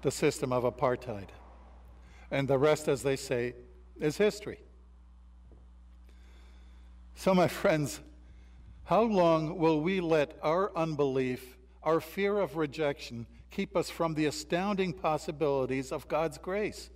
the 0.01 0.12
system 0.12 0.53
of 0.53 0.63
apartheid. 0.63 1.27
And 2.29 2.48
the 2.48 2.57
rest, 2.57 2.88
as 2.88 3.03
they 3.03 3.15
say, 3.15 3.55
is 4.00 4.17
history. 4.17 4.60
So, 7.22 7.36
my 7.36 7.48
friends, 7.48 8.00
how 8.86 9.04
long 9.04 9.60
will 9.60 9.80
we 9.80 10.01
let 10.01 10.40
our 10.42 10.75
unbelief, 10.75 11.56
our 11.84 12.01
fear 12.01 12.40
of 12.40 12.58
rejection, 12.58 13.28
keep 13.51 13.78
us 13.78 13.92
from 13.92 14.16
the 14.16 14.25
astounding 14.25 14.92
possibilities 14.92 15.92
of 15.92 16.08
God's 16.08 16.40
grace? 16.40 16.90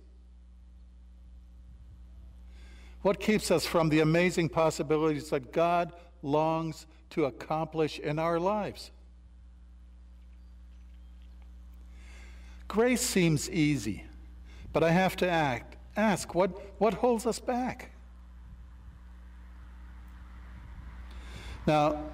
What 3.02 3.20
keeps 3.20 3.52
us 3.52 3.66
from 3.66 3.88
the 3.88 4.00
amazing 4.00 4.48
possibilities 4.48 5.30
that 5.30 5.52
God 5.52 5.92
longs 6.22 6.88
to 7.10 7.26
accomplish 7.26 8.00
in 8.00 8.18
our 8.18 8.40
lives? 8.40 8.90
Grace 12.66 13.00
seems 13.00 13.48
easy, 13.48 14.02
but 14.72 14.82
I 14.82 14.90
have 14.90 15.14
to 15.18 15.30
act, 15.30 15.76
ask 15.96 16.34
what, 16.34 16.80
what 16.80 16.94
holds 16.94 17.26
us 17.26 17.38
back? 17.38 17.92
Now, 21.66 22.04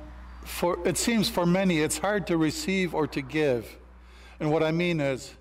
for, 0.44 0.78
it 0.86 0.96
seems 0.96 1.28
for 1.28 1.46
many 1.46 1.80
it's 1.80 1.98
hard 1.98 2.26
to 2.28 2.36
receive 2.36 2.94
or 2.94 3.06
to 3.08 3.20
give. 3.20 3.76
And 4.40 4.50
what 4.50 4.62
I 4.62 4.72
mean 4.72 5.00
is, 5.00 5.34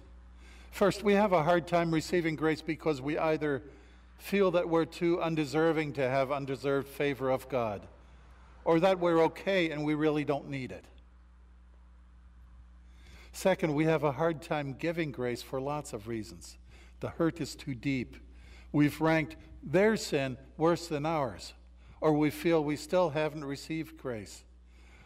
first, 0.72 1.04
we 1.04 1.14
have 1.14 1.32
a 1.34 1.44
hard 1.44 1.68
time 1.68 1.92
receiving 1.92 2.36
grace 2.36 2.62
because 2.62 3.02
we 3.02 3.18
either 3.18 3.64
feel 4.18 4.52
that 4.52 4.70
we're 4.70 4.86
too 4.86 5.20
undeserving 5.22 5.94
to 5.94 6.08
have 6.08 6.32
undeserved 6.32 6.88
favor 6.88 7.32
of 7.32 7.50
God, 7.50 7.88
or 8.64 8.80
that 8.80 9.00
we're 9.00 9.24
okay 9.24 9.72
and 9.72 9.84
we 9.84 9.96
really 9.96 10.24
don't 10.24 10.50
need 10.50 10.72
it. 10.72 10.86
Second, 13.34 13.74
we 13.74 13.86
have 13.86 14.04
a 14.04 14.12
hard 14.12 14.42
time 14.42 14.74
giving 14.78 15.12
grace 15.12 15.42
for 15.42 15.60
lots 15.60 15.94
of 15.94 16.08
reasons. 16.08 16.58
The 17.00 17.10
hurt 17.10 17.42
is 17.42 17.56
too 17.56 17.74
deep. 17.74 18.18
We've 18.72 19.00
ranked 19.02 19.38
their 19.64 19.96
sin 19.96 20.38
worse 20.58 20.88
than 20.88 21.06
ours, 21.06 21.54
or 22.02 22.14
we 22.14 22.32
feel 22.32 22.64
we 22.64 22.76
still 22.76 23.12
haven't 23.12 23.46
received 23.46 23.98
grace, 23.98 24.44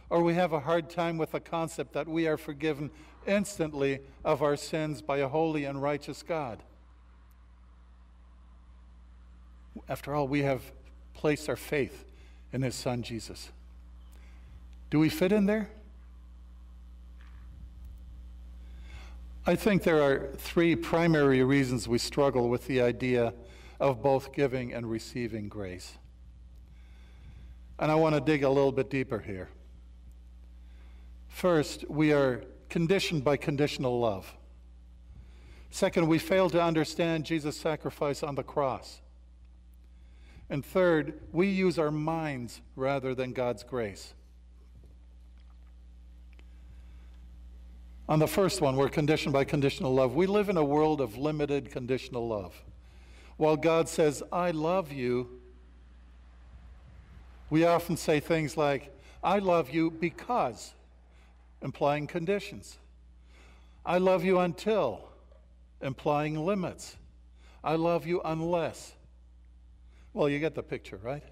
or 0.09 0.23
we 0.23 0.33
have 0.33 0.53
a 0.53 0.61
hard 0.61 0.89
time 0.89 1.17
with 1.17 1.33
the 1.33 1.39
concept 1.39 1.93
that 1.93 2.07
we 2.07 2.25
are 2.25 2.37
forgiven 2.37 2.89
instantly 3.27 3.99
of 4.23 4.41
our 4.41 4.55
sins 4.55 5.01
by 5.01 5.17
a 5.17 5.27
holy 5.27 5.65
and 5.65 5.81
righteous 5.81 6.23
God. 6.23 6.63
After 9.89 10.15
all, 10.15 10.27
we 10.27 10.43
have 10.43 10.61
placed 11.13 11.49
our 11.49 11.55
faith 11.57 12.05
in 12.53 12.61
His 12.61 12.75
Son, 12.75 13.03
Jesus. 13.03 13.51
Do 14.89 14.99
we 14.99 15.09
fit 15.09 15.31
in 15.33 15.45
there? 15.45 15.69
I 19.45 19.55
think 19.55 19.83
there 19.83 20.01
are 20.01 20.29
three 20.37 20.75
primary 20.75 21.43
reasons 21.43 21.87
we 21.87 21.97
struggle 21.97 22.49
with 22.49 22.65
the 22.65 22.81
idea 22.81 23.33
of 23.79 24.01
both 24.01 24.33
giving 24.33 24.73
and 24.73 24.89
receiving 24.89 25.49
grace. 25.49 25.97
And 27.79 27.91
I 27.91 27.95
want 27.95 28.15
to 28.15 28.21
dig 28.21 28.43
a 28.43 28.49
little 28.49 28.71
bit 28.71 28.89
deeper 28.89 29.19
here. 29.19 29.49
First, 31.27 31.89
we 31.89 32.13
are 32.13 32.43
conditioned 32.69 33.23
by 33.23 33.37
conditional 33.37 33.99
love. 33.99 34.33
Second, 35.69 36.07
we 36.07 36.17
fail 36.17 36.49
to 36.49 36.61
understand 36.61 37.25
Jesus' 37.25 37.57
sacrifice 37.57 38.23
on 38.23 38.35
the 38.35 38.43
cross. 38.43 39.01
And 40.49 40.65
third, 40.65 41.19
we 41.33 41.47
use 41.47 41.77
our 41.77 41.91
minds 41.91 42.61
rather 42.75 43.13
than 43.13 43.33
God's 43.33 43.63
grace. 43.63 44.13
On 48.07 48.19
the 48.19 48.27
first 48.27 48.61
one, 48.61 48.75
we're 48.75 48.87
conditioned 48.87 49.33
by 49.33 49.43
conditional 49.43 49.93
love. 49.93 50.15
We 50.15 50.27
live 50.27 50.47
in 50.47 50.57
a 50.57 50.63
world 50.63 51.01
of 51.01 51.17
limited 51.17 51.71
conditional 51.71 52.27
love. 52.27 52.63
While 53.37 53.57
God 53.57 53.89
says, 53.89 54.21
I 54.31 54.51
love 54.51 54.91
you, 54.91 55.41
we 57.49 57.65
often 57.65 57.97
say 57.97 58.19
things 58.19 58.57
like, 58.57 58.91
I 59.23 59.39
love 59.39 59.69
you 59.69 59.91
because, 59.91 60.73
implying 61.61 62.07
conditions. 62.07 62.77
I 63.85 63.97
love 63.97 64.23
you 64.23 64.39
until, 64.39 65.09
implying 65.81 66.43
limits. 66.45 66.97
I 67.63 67.75
love 67.75 68.05
you 68.05 68.21
unless, 68.23 68.93
well, 70.13 70.29
you 70.29 70.39
get 70.39 70.55
the 70.55 70.63
picture, 70.63 70.99
right? 71.01 71.23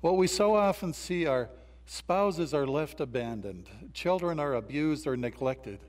What 0.00 0.16
we 0.16 0.26
so 0.26 0.54
often 0.54 0.92
see 0.92 1.26
are 1.26 1.50
spouses 1.86 2.54
are 2.54 2.66
left 2.66 3.00
abandoned, 3.00 3.68
children 3.92 4.38
are 4.38 4.54
abused 4.54 5.06
or 5.06 5.16
neglected, 5.16 5.80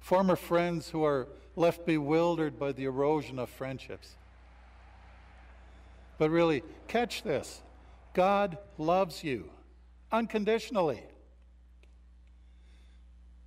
former 0.00 0.36
friends 0.36 0.90
who 0.90 1.04
are 1.04 1.28
left 1.54 1.86
bewildered 1.86 2.58
by 2.58 2.72
the 2.72 2.84
erosion 2.84 3.38
of 3.38 3.48
friendships. 3.48 4.16
But 6.22 6.30
really, 6.30 6.62
catch 6.86 7.24
this 7.24 7.62
God 8.14 8.56
loves 8.78 9.24
you 9.24 9.50
unconditionally. 10.12 11.02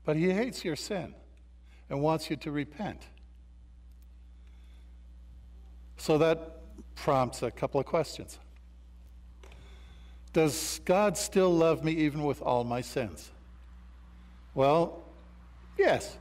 But 0.04 0.18
He 0.18 0.30
hates 0.32 0.66
your 0.66 0.76
sin 0.76 1.16
and 1.90 2.02
wants 2.02 2.30
you 2.30 2.36
to 2.36 2.52
repent. 2.52 3.02
So 5.96 6.18
that 6.18 6.58
prompts 6.96 7.44
a 7.44 7.50
couple 7.50 7.80
of 7.80 7.86
questions. 7.86 8.40
Does 10.34 10.82
God 10.84 11.18
still 11.18 11.54
love 11.56 11.82
me 11.82 11.94
even 11.94 12.24
with 12.24 12.42
all 12.42 12.66
my 12.66 12.82
sins? 12.82 13.32
Well, 14.54 15.02
yes. 15.78 16.18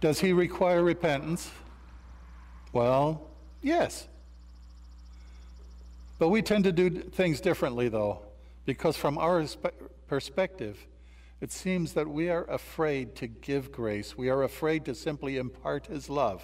Does 0.00 0.20
He 0.20 0.32
require 0.32 0.82
repentance? 0.82 1.50
Well, 2.72 3.28
yes. 3.60 4.06
But 6.20 6.28
we 6.28 6.42
tend 6.42 6.64
to 6.64 6.72
do 6.72 6.90
things 6.90 7.40
differently, 7.40 7.88
though, 7.88 8.20
because 8.66 8.94
from 8.94 9.16
our 9.16 9.42
perspective, 10.06 10.86
it 11.40 11.50
seems 11.50 11.94
that 11.94 12.08
we 12.08 12.28
are 12.28 12.44
afraid 12.44 13.16
to 13.16 13.26
give 13.26 13.72
grace. 13.72 14.18
We 14.18 14.28
are 14.28 14.42
afraid 14.42 14.84
to 14.84 14.94
simply 14.94 15.38
impart 15.38 15.86
His 15.86 16.10
love 16.10 16.42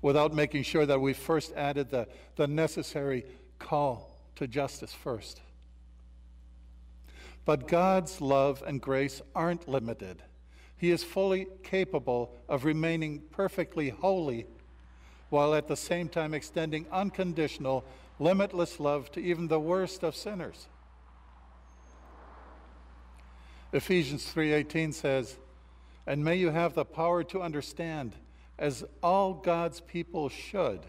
without 0.00 0.32
making 0.32 0.62
sure 0.62 0.86
that 0.86 1.02
we 1.02 1.12
first 1.12 1.52
added 1.52 1.90
the, 1.90 2.08
the 2.36 2.46
necessary 2.46 3.26
call 3.58 4.16
to 4.36 4.48
justice 4.48 4.94
first. 4.94 5.42
But 7.44 7.68
God's 7.68 8.22
love 8.22 8.62
and 8.66 8.80
grace 8.80 9.20
aren't 9.34 9.68
limited. 9.68 10.22
He 10.78 10.92
is 10.92 11.04
fully 11.04 11.46
capable 11.62 12.34
of 12.48 12.64
remaining 12.64 13.20
perfectly 13.32 13.90
holy 13.90 14.46
while 15.28 15.52
at 15.54 15.68
the 15.68 15.76
same 15.76 16.08
time 16.08 16.32
extending 16.32 16.86
unconditional, 16.90 17.84
limitless 18.18 18.80
love 18.80 19.10
to 19.12 19.20
even 19.20 19.48
the 19.48 19.60
worst 19.60 20.02
of 20.02 20.16
sinners. 20.16 20.68
Ephesians 23.72 24.30
3:18 24.32 24.92
says, 24.92 25.36
"And 26.06 26.24
may 26.24 26.36
you 26.36 26.50
have 26.50 26.74
the 26.74 26.84
power 26.84 27.22
to 27.24 27.42
understand 27.42 28.16
as 28.58 28.84
all 29.02 29.34
God's 29.34 29.80
people 29.80 30.28
should, 30.28 30.80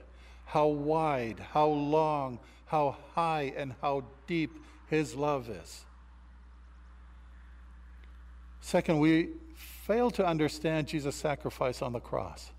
how 0.45 0.67
wide, 0.67 1.39
how 1.51 1.67
long, 1.67 2.39
how 2.65 2.97
high, 3.13 3.53
and 3.55 3.75
how 3.81 4.03
deep 4.25 4.51
His 4.87 5.15
love 5.15 5.49
is. 5.49 5.85
Second, 8.61 8.99
we 8.99 9.29
fail 9.55 10.09
to 10.11 10.25
understand 10.25 10.87
Jesus' 10.87 11.15
sacrifice 11.15 11.81
on 11.81 11.93
the 11.93 11.99
cross. 11.99 12.51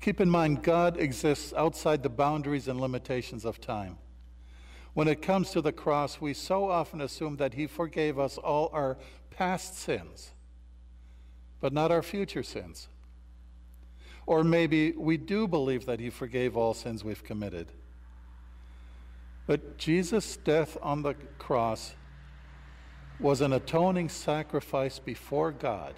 Keep 0.00 0.20
in 0.20 0.30
mind, 0.30 0.62
God 0.62 0.98
exists 0.98 1.52
outside 1.56 2.02
the 2.02 2.08
boundaries 2.08 2.68
and 2.68 2.80
limitations 2.80 3.44
of 3.44 3.60
time. 3.60 3.98
When 4.94 5.08
it 5.08 5.20
comes 5.20 5.50
to 5.50 5.60
the 5.60 5.72
cross, 5.72 6.20
we 6.20 6.32
so 6.32 6.70
often 6.70 7.00
assume 7.00 7.36
that 7.36 7.54
He 7.54 7.66
forgave 7.66 8.18
us 8.18 8.38
all 8.38 8.70
our 8.72 8.96
past 9.30 9.78
sins 9.78 10.32
but 11.60 11.72
not 11.72 11.90
our 11.90 12.02
future 12.02 12.42
sins. 12.42 12.88
Or 14.26 14.42
maybe 14.42 14.92
we 14.92 15.16
do 15.16 15.46
believe 15.46 15.86
that 15.86 16.00
He 16.00 16.10
forgave 16.10 16.56
all 16.56 16.74
sins 16.74 17.04
we've 17.04 17.24
committed. 17.24 17.72
But 19.46 19.78
Jesus' 19.78 20.36
death 20.36 20.76
on 20.82 21.02
the 21.02 21.14
cross 21.38 21.94
was 23.20 23.40
an 23.40 23.52
atoning 23.52 24.08
sacrifice 24.08 24.98
before 24.98 25.52
God. 25.52 25.94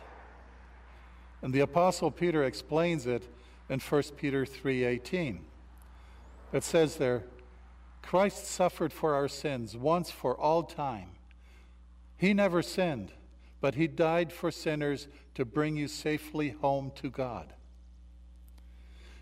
And 1.41 1.53
the 1.53 1.61
apostle 1.61 2.11
Peter 2.11 2.45
explains 2.45 3.07
it 3.07 3.25
in 3.69 3.81
1 3.81 4.17
Peter 4.17 4.45
3:18. 4.45 5.45
It 6.53 6.65
says 6.65 6.97
there, 6.97 7.25
Christ 8.03 8.47
suffered 8.47 8.93
for 8.93 9.15
our 9.15 9.29
sins 9.29 9.77
once 9.77 10.11
for 10.11 10.35
all 10.37 10.63
time. 10.63 11.11
He 12.17 12.33
never 12.33 12.63
sinned, 12.63 13.13
but 13.61 13.75
he 13.75 13.87
died 13.87 14.33
for 14.33 14.51
sinners 14.51 15.09
to 15.35 15.45
bring 15.45 15.77
you 15.77 15.89
safely 15.89 16.51
home 16.51 16.91
to 16.97 17.11
God. 17.11 17.53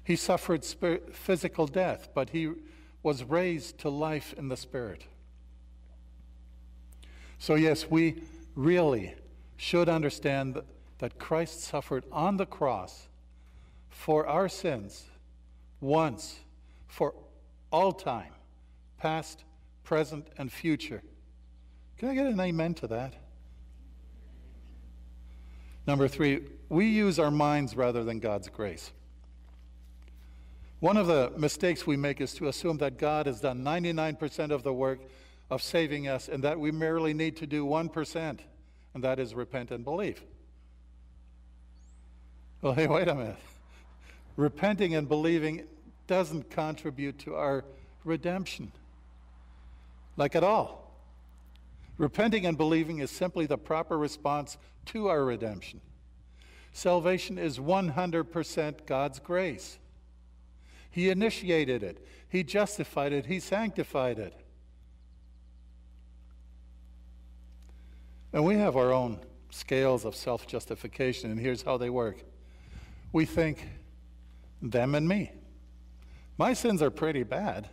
He 0.05 0.15
suffered 0.15 0.65
physical 0.65 1.67
death, 1.67 2.11
but 2.15 2.31
he 2.31 2.53
was 3.03 3.25
raised 3.25 3.79
to 3.79 3.91
life 3.91 4.33
in 4.35 4.49
the 4.49 4.57
Spirit. 4.57 5.07
So, 7.39 7.57
yes, 7.57 7.91
we 7.91 8.23
really 8.55 9.15
should 9.57 9.89
understand 9.89 10.63
that 10.99 11.19
Christ 11.19 11.61
suffered 11.61 12.05
on 12.13 12.37
the 12.37 12.47
cross 12.47 13.06
for 13.97 14.27
our 14.27 14.49
sins 14.49 15.05
once, 15.81 16.39
for 16.87 17.15
all 17.73 17.93
time, 17.93 18.31
past, 18.99 19.43
present, 19.85 20.29
and 20.37 20.53
future. 20.53 21.03
Can 21.97 22.11
I 22.11 22.15
get 22.15 22.27
an 22.27 22.39
amen 22.39 22.75
to 22.75 22.87
that? 22.89 23.15
Number 25.87 26.09
three, 26.09 26.43
we 26.69 26.87
use 26.87 27.19
our 27.19 27.31
minds 27.31 27.75
rather 27.75 28.05
than 28.05 28.21
God's 28.21 28.49
grace. 28.49 28.93
One 30.79 30.99
of 30.99 31.07
the 31.07 31.33
mistakes 31.37 31.87
we 31.87 31.97
make 31.97 32.21
is 32.21 32.35
to 32.35 32.49
assume 32.49 32.77
that 32.79 32.99
God 32.99 33.27
has 33.27 33.41
done 33.41 33.65
99% 33.65 34.51
of 34.51 34.63
the 34.63 34.75
work 34.75 35.01
of 35.51 35.63
saving 35.63 36.07
us 36.07 36.29
and 36.29 36.45
that 36.45 36.61
we 36.61 36.71
merely 36.71 37.15
need 37.15 37.37
to 37.39 37.47
do 37.47 37.65
1%, 37.65 38.39
and 38.95 39.05
that 39.05 39.19
is 39.19 39.35
repent 39.35 39.71
and 39.71 39.85
believe. 39.85 40.23
Well, 42.61 42.75
hey, 42.75 42.87
wait 42.87 43.09
a 43.09 43.15
minute. 43.15 43.37
Repenting 44.37 44.95
and 44.95 45.09
believing 45.09 45.67
doesn't 46.07 46.51
contribute 46.51 47.19
to 47.21 47.35
our 47.35 47.65
redemption, 48.05 48.71
like 50.17 50.37
at 50.37 50.45
all. 50.45 50.87
Repenting 51.99 52.45
and 52.45 52.57
believing 52.59 52.99
is 52.99 53.11
simply 53.11 53.47
the 53.47 53.57
proper 53.57 53.97
response 53.97 54.59
to 54.87 55.09
our 55.09 55.25
redemption. 55.25 55.81
Salvation 56.73 57.39
is 57.39 57.59
100% 57.59 58.87
God's 58.87 59.19
grace. 59.19 59.79
He 60.91 61.09
initiated 61.09 61.83
it, 61.83 62.07
He 62.29 62.45
justified 62.45 63.13
it, 63.13 63.27
He 63.27 63.41
sanctified 63.41 64.19
it. 64.19 64.35
And 68.33 68.45
we 68.45 68.57
have 68.57 68.77
our 68.77 68.93
own 68.93 69.21
scales 69.51 70.05
of 70.05 70.15
self 70.15 70.47
justification, 70.47 71.31
and 71.31 71.41
here's 71.41 71.63
how 71.63 71.79
they 71.79 71.89
work. 71.89 72.23
We 73.13 73.25
think, 73.25 73.67
them 74.71 74.95
and 74.95 75.09
me. 75.09 75.33
My 76.39 76.53
sins 76.53 76.83
are 76.83 76.91
pretty 76.91 77.23
bad, 77.23 77.69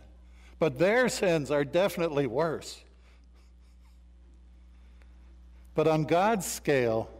but 0.58 0.78
their 0.78 1.08
sins 1.08 1.50
are 1.50 1.64
definitely 1.64 2.26
worse. 2.26 2.82
But 5.74 5.86
on 5.86 6.04
God's 6.04 6.46
scale, 6.46 7.10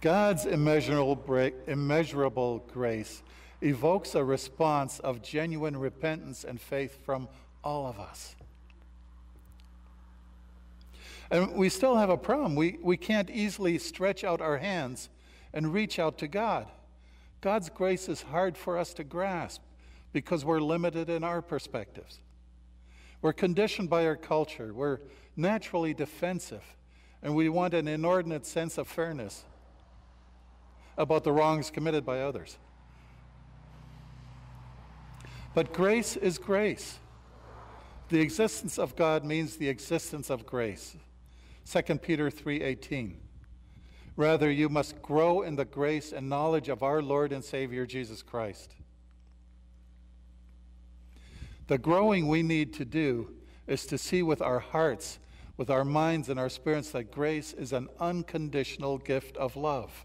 God's 0.00 0.46
immeasurable, 0.46 1.52
immeasurable 1.66 2.64
grace 2.72 3.22
evokes 3.60 4.14
a 4.14 4.24
response 4.24 4.98
of 5.00 5.22
genuine 5.22 5.76
repentance 5.76 6.44
and 6.44 6.60
faith 6.60 7.04
from 7.04 7.28
all 7.62 7.86
of 7.86 8.00
us. 8.00 8.34
And 11.30 11.54
we 11.54 11.68
still 11.68 11.96
have 11.96 12.10
a 12.10 12.16
problem. 12.16 12.56
We, 12.56 12.78
we 12.82 12.96
can't 12.96 13.30
easily 13.30 13.78
stretch 13.78 14.24
out 14.24 14.40
our 14.40 14.58
hands 14.58 15.10
and 15.52 15.72
reach 15.72 15.98
out 15.98 16.18
to 16.18 16.28
God. 16.28 16.66
God's 17.40 17.70
grace 17.70 18.08
is 18.08 18.22
hard 18.22 18.56
for 18.56 18.76
us 18.76 18.92
to 18.94 19.04
grasp 19.04 19.62
because 20.12 20.44
we're 20.44 20.60
limited 20.60 21.08
in 21.08 21.24
our 21.24 21.40
perspectives. 21.40 22.18
We're 23.22 23.32
conditioned 23.32 23.90
by 23.90 24.06
our 24.06 24.16
culture, 24.16 24.72
we're 24.72 24.98
naturally 25.36 25.94
defensive 25.94 26.64
and 27.22 27.34
we 27.34 27.48
want 27.48 27.74
an 27.74 27.86
inordinate 27.86 28.46
sense 28.46 28.78
of 28.78 28.88
fairness 28.88 29.44
about 30.96 31.24
the 31.24 31.32
wrongs 31.32 31.70
committed 31.70 32.04
by 32.04 32.20
others. 32.20 32.58
But 35.54 35.72
grace 35.72 36.16
is 36.16 36.38
grace. 36.38 36.98
The 38.08 38.20
existence 38.20 38.78
of 38.78 38.96
God 38.96 39.24
means 39.24 39.56
the 39.56 39.68
existence 39.68 40.30
of 40.30 40.46
grace. 40.46 40.96
2 41.64 41.98
Peter 42.02 42.30
3:18. 42.30 43.16
Rather, 44.20 44.50
you 44.50 44.68
must 44.68 45.00
grow 45.00 45.40
in 45.40 45.56
the 45.56 45.64
grace 45.64 46.12
and 46.12 46.28
knowledge 46.28 46.68
of 46.68 46.82
our 46.82 47.00
Lord 47.00 47.32
and 47.32 47.42
Savior 47.42 47.86
Jesus 47.86 48.22
Christ. 48.22 48.74
The 51.68 51.78
growing 51.78 52.28
we 52.28 52.42
need 52.42 52.74
to 52.74 52.84
do 52.84 53.30
is 53.66 53.86
to 53.86 53.96
see 53.96 54.22
with 54.22 54.42
our 54.42 54.58
hearts 54.58 55.18
with 55.56 55.70
our 55.70 55.86
minds 55.86 56.28
and 56.28 56.38
our 56.38 56.50
spirits 56.50 56.90
that 56.90 57.10
grace 57.10 57.54
is 57.54 57.72
an 57.72 57.88
unconditional 57.98 58.98
gift 58.98 59.38
of 59.38 59.56
love. 59.56 60.04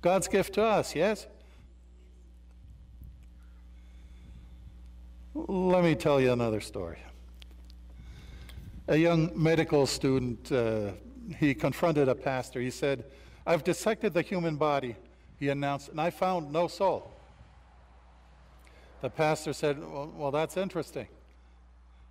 God's 0.00 0.28
gift 0.28 0.54
to 0.54 0.62
us, 0.62 0.94
yes? 0.94 1.26
Let 5.34 5.84
me 5.84 5.94
tell 5.94 6.22
you 6.22 6.32
another 6.32 6.60
story. 6.60 7.00
A 8.86 8.96
young 8.96 9.30
medical 9.34 9.86
student, 9.86 10.50
uh, 10.50 10.92
he 11.36 11.54
confronted 11.54 12.08
a 12.08 12.14
pastor. 12.14 12.60
He 12.60 12.70
said, 12.70 13.04
I've 13.46 13.64
dissected 13.64 14.14
the 14.14 14.22
human 14.22 14.56
body, 14.56 14.96
he 15.38 15.48
announced, 15.48 15.88
and 15.88 16.00
I 16.00 16.10
found 16.10 16.52
no 16.52 16.68
soul. 16.68 17.12
The 19.00 19.10
pastor 19.10 19.52
said, 19.52 19.78
Well, 19.78 20.12
well 20.14 20.30
that's 20.30 20.56
interesting. 20.56 21.08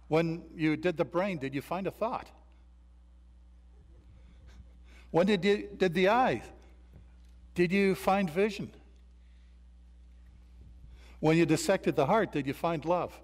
When 0.08 0.44
you 0.56 0.78
did 0.78 0.98
the 0.98 1.06
brain, 1.06 1.38
did 1.38 1.54
you 1.54 1.62
find 1.62 1.86
a 1.86 1.92
thought? 1.92 2.30
When 5.12 5.26
did, 5.26 5.44
you, 5.44 5.70
did 5.76 5.94
the 5.94 6.10
eye? 6.10 6.44
Did 7.56 7.72
you 7.72 7.96
find 7.96 8.30
vision? 8.30 8.72
When 11.20 11.38
you 11.38 11.46
dissected 11.46 11.96
the 11.96 12.06
heart, 12.06 12.32
did 12.32 12.46
you 12.46 12.54
find 12.54 12.86
love? 12.86 13.20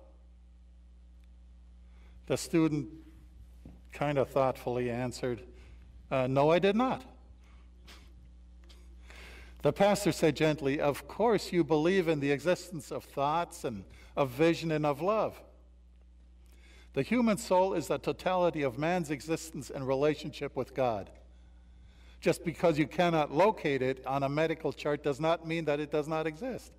The 2.25 2.37
student 2.37 2.89
kind 3.91 4.17
of 4.17 4.29
thoughtfully 4.29 4.89
answered, 4.89 5.41
uh, 6.13 6.27
No, 6.27 6.51
I 6.51 6.59
did 6.59 6.75
not. 6.75 7.03
The 9.63 9.73
pastor 9.73 10.11
said 10.11 10.35
gently, 10.35 10.79
Of 10.79 11.07
course, 11.07 11.51
you 11.51 11.63
believe 11.63 12.07
in 12.07 12.19
the 12.19 12.31
existence 12.31 12.91
of 12.91 13.03
thoughts 13.03 13.63
and 13.63 13.83
of 14.15 14.29
vision 14.29 14.71
and 14.71 14.85
of 14.85 15.01
love. 15.01 15.41
The 16.93 17.01
human 17.01 17.37
soul 17.37 17.73
is 17.73 17.87
the 17.87 17.97
totality 17.97 18.61
of 18.61 18.77
man's 18.77 19.09
existence 19.09 19.71
and 19.71 19.87
relationship 19.87 20.55
with 20.55 20.75
God. 20.75 21.09
Just 22.21 22.45
because 22.45 22.77
you 22.77 22.85
cannot 22.85 23.33
locate 23.33 23.81
it 23.81 24.05
on 24.05 24.21
a 24.21 24.29
medical 24.29 24.71
chart 24.71 25.03
does 25.03 25.19
not 25.19 25.47
mean 25.47 25.65
that 25.65 25.79
it 25.79 25.91
does 25.91 26.07
not 26.07 26.27
exist. 26.27 26.71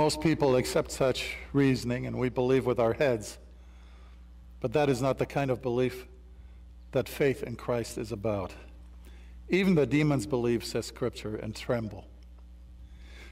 Most 0.00 0.22
people 0.22 0.56
accept 0.56 0.92
such 0.92 1.36
reasoning 1.52 2.06
and 2.06 2.18
we 2.18 2.30
believe 2.30 2.64
with 2.64 2.80
our 2.80 2.94
heads, 2.94 3.36
but 4.58 4.72
that 4.72 4.88
is 4.88 5.02
not 5.02 5.18
the 5.18 5.26
kind 5.26 5.50
of 5.50 5.60
belief 5.60 6.06
that 6.92 7.06
faith 7.06 7.42
in 7.42 7.54
Christ 7.54 7.98
is 7.98 8.10
about. 8.10 8.54
Even 9.50 9.74
the 9.74 9.84
demons 9.84 10.26
believe, 10.26 10.64
says 10.64 10.86
Scripture, 10.86 11.36
and 11.36 11.54
tremble. 11.54 12.06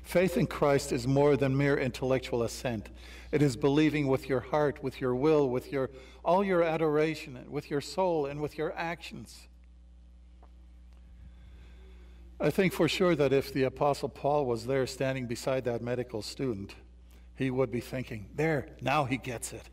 Faith 0.03 0.37
in 0.37 0.47
Christ 0.47 0.93
is 0.93 1.09
more 1.09 1.39
than 1.39 1.57
mere 1.57 1.79
intellectual 1.79 2.43
assent. 2.43 2.91
It 3.33 3.41
is 3.41 3.57
believing 3.57 4.07
with 4.07 4.29
your 4.29 4.41
heart, 4.41 4.83
with 4.83 5.01
your 5.01 5.15
will, 5.15 5.49
with 5.49 5.73
your, 5.73 5.89
all 6.23 6.45
your 6.45 6.63
adoration, 6.63 7.47
with 7.49 7.71
your 7.71 7.81
soul, 7.81 8.27
and 8.27 8.43
with 8.43 8.59
your 8.59 8.75
actions. 8.77 9.49
I 12.41 12.51
think 12.51 12.73
for 12.73 12.89
sure 12.89 13.17
that 13.17 13.33
if 13.33 13.53
the 13.53 13.65
Apostle 13.65 14.09
Paul 14.09 14.47
was 14.47 14.67
there 14.67 14.87
standing 14.87 15.27
beside 15.27 15.65
that 15.65 15.83
medical 15.83 16.23
student, 16.23 16.75
he 17.35 17.51
would 17.51 17.71
be 17.71 17.81
thinking, 17.81 18.27
There, 18.35 18.69
now 18.81 19.05
he 19.05 19.17
gets 19.17 19.53
it. 19.53 19.69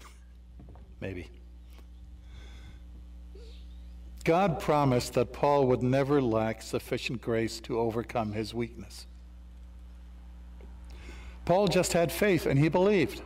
Maybe. 1.00 1.30
God 4.24 4.60
promised 4.60 5.14
that 5.14 5.32
Paul 5.32 5.66
would 5.66 5.82
never 5.82 6.22
lack 6.22 6.62
sufficient 6.62 7.20
grace 7.20 7.60
to 7.60 7.78
overcome 7.78 8.32
his 8.32 8.54
weakness. 8.54 9.06
Paul 11.44 11.66
just 11.66 11.92
had 11.92 12.12
faith 12.12 12.46
and 12.46 12.58
he 12.58 12.68
believed. 12.68 13.22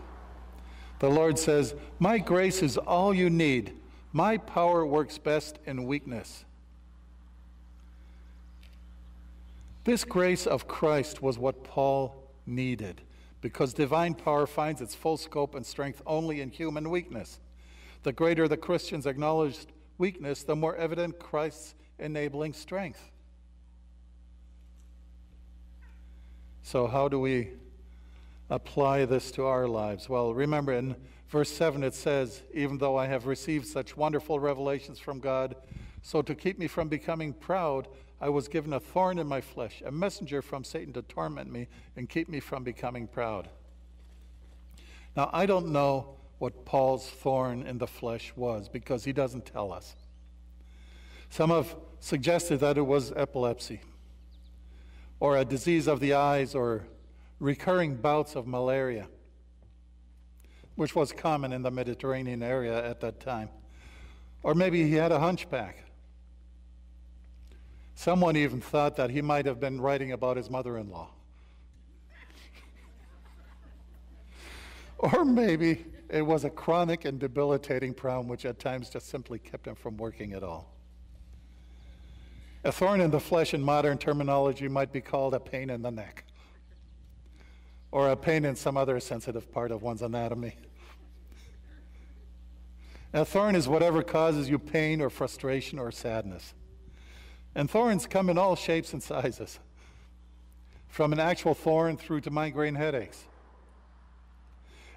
The 1.00 1.10
Lord 1.10 1.38
says, 1.38 1.74
My 1.98 2.18
grace 2.18 2.62
is 2.62 2.78
all 2.78 3.12
you 3.12 3.28
need. 3.28 3.74
My 4.12 4.38
power 4.38 4.86
works 4.86 5.18
best 5.18 5.58
in 5.66 5.84
weakness. 5.84 6.46
This 9.86 10.02
grace 10.02 10.48
of 10.48 10.66
Christ 10.66 11.22
was 11.22 11.38
what 11.38 11.62
Paul 11.62 12.28
needed 12.44 13.02
because 13.40 13.72
divine 13.72 14.14
power 14.14 14.44
finds 14.44 14.80
its 14.80 14.96
full 14.96 15.16
scope 15.16 15.54
and 15.54 15.64
strength 15.64 16.02
only 16.04 16.40
in 16.40 16.50
human 16.50 16.90
weakness. 16.90 17.38
The 18.02 18.12
greater 18.12 18.48
the 18.48 18.56
Christian's 18.56 19.06
acknowledged 19.06 19.70
weakness, 19.96 20.42
the 20.42 20.56
more 20.56 20.74
evident 20.74 21.20
Christ's 21.20 21.76
enabling 22.00 22.54
strength. 22.54 23.00
So, 26.64 26.88
how 26.88 27.06
do 27.06 27.20
we 27.20 27.50
apply 28.50 29.04
this 29.04 29.30
to 29.30 29.46
our 29.46 29.68
lives? 29.68 30.08
Well, 30.08 30.34
remember 30.34 30.72
in 30.72 30.96
verse 31.28 31.52
7 31.52 31.84
it 31.84 31.94
says, 31.94 32.42
Even 32.52 32.78
though 32.78 32.96
I 32.96 33.06
have 33.06 33.26
received 33.26 33.68
such 33.68 33.96
wonderful 33.96 34.40
revelations 34.40 34.98
from 34.98 35.20
God, 35.20 35.54
so 36.02 36.22
to 36.22 36.34
keep 36.34 36.58
me 36.58 36.66
from 36.66 36.88
becoming 36.88 37.32
proud, 37.32 37.86
I 38.20 38.28
was 38.28 38.48
given 38.48 38.72
a 38.72 38.80
thorn 38.80 39.18
in 39.18 39.26
my 39.26 39.40
flesh, 39.40 39.82
a 39.84 39.90
messenger 39.92 40.40
from 40.40 40.64
Satan 40.64 40.92
to 40.94 41.02
torment 41.02 41.52
me 41.52 41.68
and 41.96 42.08
keep 42.08 42.28
me 42.28 42.40
from 42.40 42.64
becoming 42.64 43.06
proud. 43.06 43.48
Now, 45.16 45.30
I 45.32 45.46
don't 45.46 45.68
know 45.68 46.16
what 46.38 46.64
Paul's 46.64 47.08
thorn 47.08 47.62
in 47.62 47.78
the 47.78 47.86
flesh 47.86 48.32
was 48.36 48.68
because 48.68 49.04
he 49.04 49.12
doesn't 49.12 49.46
tell 49.46 49.72
us. 49.72 49.94
Some 51.30 51.50
have 51.50 51.74
suggested 52.00 52.60
that 52.60 52.78
it 52.78 52.82
was 52.82 53.12
epilepsy 53.12 53.80
or 55.20 55.36
a 55.36 55.44
disease 55.44 55.86
of 55.86 56.00
the 56.00 56.14
eyes 56.14 56.54
or 56.54 56.86
recurring 57.40 57.96
bouts 57.96 58.36
of 58.36 58.46
malaria, 58.46 59.08
which 60.74 60.94
was 60.94 61.12
common 61.12 61.52
in 61.52 61.62
the 61.62 61.70
Mediterranean 61.70 62.42
area 62.42 62.84
at 62.84 63.00
that 63.00 63.20
time. 63.20 63.48
Or 64.42 64.54
maybe 64.54 64.86
he 64.88 64.94
had 64.94 65.12
a 65.12 65.18
hunchback. 65.18 65.85
Someone 67.96 68.36
even 68.36 68.60
thought 68.60 68.94
that 68.96 69.10
he 69.10 69.22
might 69.22 69.46
have 69.46 69.58
been 69.58 69.80
writing 69.80 70.12
about 70.12 70.36
his 70.36 70.50
mother 70.50 70.76
in 70.76 70.90
law. 70.90 71.08
or 74.98 75.24
maybe 75.24 75.86
it 76.10 76.22
was 76.22 76.44
a 76.44 76.50
chronic 76.50 77.06
and 77.06 77.18
debilitating 77.18 77.94
problem 77.94 78.28
which 78.28 78.44
at 78.44 78.58
times 78.58 78.90
just 78.90 79.08
simply 79.08 79.38
kept 79.38 79.66
him 79.66 79.74
from 79.74 79.96
working 79.96 80.34
at 80.34 80.42
all. 80.42 80.74
A 82.64 82.70
thorn 82.70 83.00
in 83.00 83.10
the 83.10 83.18
flesh 83.18 83.54
in 83.54 83.62
modern 83.62 83.96
terminology 83.96 84.68
might 84.68 84.92
be 84.92 85.00
called 85.00 85.32
a 85.32 85.40
pain 85.40 85.70
in 85.70 85.80
the 85.80 85.90
neck 85.90 86.24
or 87.90 88.10
a 88.10 88.16
pain 88.16 88.44
in 88.44 88.54
some 88.54 88.76
other 88.76 89.00
sensitive 89.00 89.50
part 89.50 89.70
of 89.70 89.82
one's 89.82 90.02
anatomy. 90.02 90.54
A 93.14 93.24
thorn 93.24 93.56
is 93.56 93.66
whatever 93.66 94.02
causes 94.02 94.50
you 94.50 94.58
pain 94.58 95.00
or 95.00 95.08
frustration 95.08 95.78
or 95.78 95.90
sadness. 95.90 96.52
And 97.56 97.70
thorns 97.70 98.06
come 98.06 98.28
in 98.28 98.36
all 98.36 98.54
shapes 98.54 98.92
and 98.92 99.02
sizes, 99.02 99.58
from 100.88 101.14
an 101.14 101.18
actual 101.18 101.54
thorn 101.54 101.96
through 101.96 102.20
to 102.20 102.30
migraine 102.30 102.74
headaches. 102.74 103.24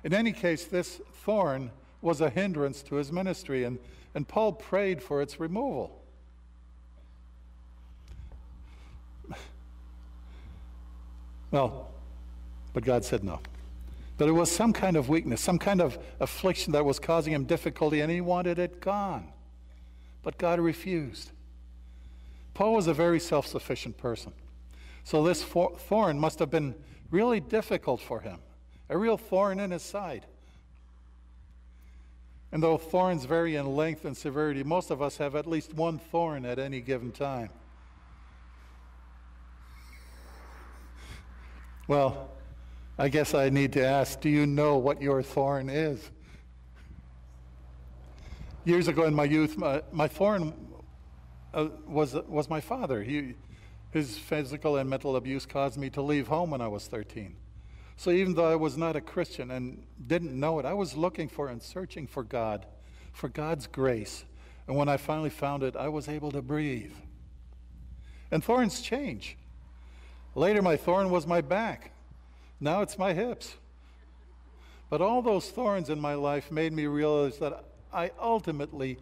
In 0.03 0.13
any 0.13 0.33
case, 0.33 0.65
this 0.65 0.99
thorn 1.23 1.71
was 2.01 2.19
a 2.19 2.29
hindrance 2.29 2.83
to 2.83 2.95
his 2.95 3.13
ministry, 3.13 3.63
and, 3.63 3.79
and 4.13 4.27
Paul 4.27 4.51
prayed 4.51 5.01
for 5.01 5.21
its 5.21 5.39
removal. 5.39 6.03
Well, 11.51 11.89
but 12.73 12.83
God 12.83 13.05
said 13.05 13.23
no. 13.23 13.39
That 14.17 14.27
it 14.27 14.33
was 14.33 14.51
some 14.51 14.73
kind 14.73 14.97
of 14.97 15.07
weakness, 15.07 15.39
some 15.39 15.59
kind 15.59 15.79
of 15.79 15.97
affliction 16.19 16.73
that 16.73 16.83
was 16.83 16.99
causing 16.99 17.31
him 17.31 17.45
difficulty, 17.45 18.01
and 18.01 18.11
he 18.11 18.19
wanted 18.19 18.59
it 18.59 18.81
gone. 18.81 19.29
But 20.23 20.37
God 20.37 20.59
refused. 20.59 21.31
Paul 22.59 22.73
was 22.73 22.87
a 22.87 22.93
very 22.93 23.21
self 23.21 23.47
sufficient 23.47 23.97
person. 23.97 24.33
So 25.05 25.23
this 25.23 25.41
thorn 25.41 26.19
must 26.19 26.39
have 26.39 26.49
been 26.49 26.75
really 27.09 27.39
difficult 27.39 28.01
for 28.01 28.19
him, 28.19 28.39
a 28.89 28.97
real 28.97 29.17
thorn 29.17 29.61
in 29.61 29.71
his 29.71 29.81
side. 29.81 30.25
And 32.51 32.61
though 32.61 32.77
thorns 32.77 33.23
vary 33.23 33.55
in 33.55 33.77
length 33.77 34.03
and 34.03 34.17
severity, 34.17 34.63
most 34.63 34.91
of 34.91 35.01
us 35.01 35.15
have 35.19 35.37
at 35.37 35.47
least 35.47 35.73
one 35.73 35.99
thorn 35.99 36.45
at 36.45 36.59
any 36.59 36.81
given 36.81 37.13
time. 37.13 37.49
Well, 41.87 42.29
I 42.97 43.07
guess 43.07 43.33
I 43.33 43.47
need 43.47 43.71
to 43.71 43.85
ask 43.85 44.19
do 44.19 44.27
you 44.27 44.45
know 44.45 44.77
what 44.77 45.01
your 45.01 45.23
thorn 45.23 45.69
is? 45.69 46.11
Years 48.65 48.89
ago 48.89 49.05
in 49.05 49.13
my 49.13 49.23
youth, 49.23 49.55
my, 49.55 49.81
my 49.93 50.09
thorn 50.09 50.53
uh, 51.53 51.67
was, 51.87 52.13
was 52.27 52.49
my 52.49 52.61
father. 52.61 53.03
He, 53.03 53.35
his 53.91 54.17
physical 54.17 54.77
and 54.77 54.89
mental 54.89 55.15
abuse 55.15 55.45
caused 55.45 55.77
me 55.77 55.89
to 55.91 56.01
leave 56.01 56.27
home 56.27 56.51
when 56.51 56.61
I 56.61 56.67
was 56.67 56.87
13. 56.87 57.35
So 57.97 58.11
even 58.11 58.33
though 58.33 58.49
I 58.49 58.55
was 58.55 58.77
not 58.77 58.95
a 58.95 59.01
Christian 59.01 59.51
and 59.51 59.83
didn't 60.07 60.37
know 60.37 60.59
it, 60.59 60.65
I 60.65 60.73
was 60.73 60.95
looking 60.95 61.27
for 61.27 61.49
and 61.49 61.61
searching 61.61 62.07
for 62.07 62.23
God, 62.23 62.65
for 63.11 63.27
God's 63.27 63.67
grace. 63.67 64.23
And 64.67 64.77
when 64.77 64.87
I 64.87 64.97
finally 64.97 65.29
found 65.29 65.63
it, 65.63 65.75
I 65.75 65.89
was 65.89 66.07
able 66.07 66.31
to 66.31 66.41
breathe. 66.41 66.93
And 68.31 68.43
thorns 68.43 68.81
change. 68.81 69.35
Later, 70.35 70.61
my 70.61 70.77
thorn 70.77 71.09
was 71.09 71.25
my 71.25 71.41
back. 71.41 71.91
Now 72.59 72.81
it's 72.81 72.97
my 72.97 73.13
hips. 73.13 73.55
But 74.89 75.01
all 75.01 75.21
those 75.21 75.49
thorns 75.49 75.89
in 75.89 75.99
my 75.99 76.13
life 76.13 76.51
made 76.51 76.73
me 76.73 76.85
realize 76.85 77.37
that 77.39 77.63
I 77.91 78.11
ultimately 78.19 78.97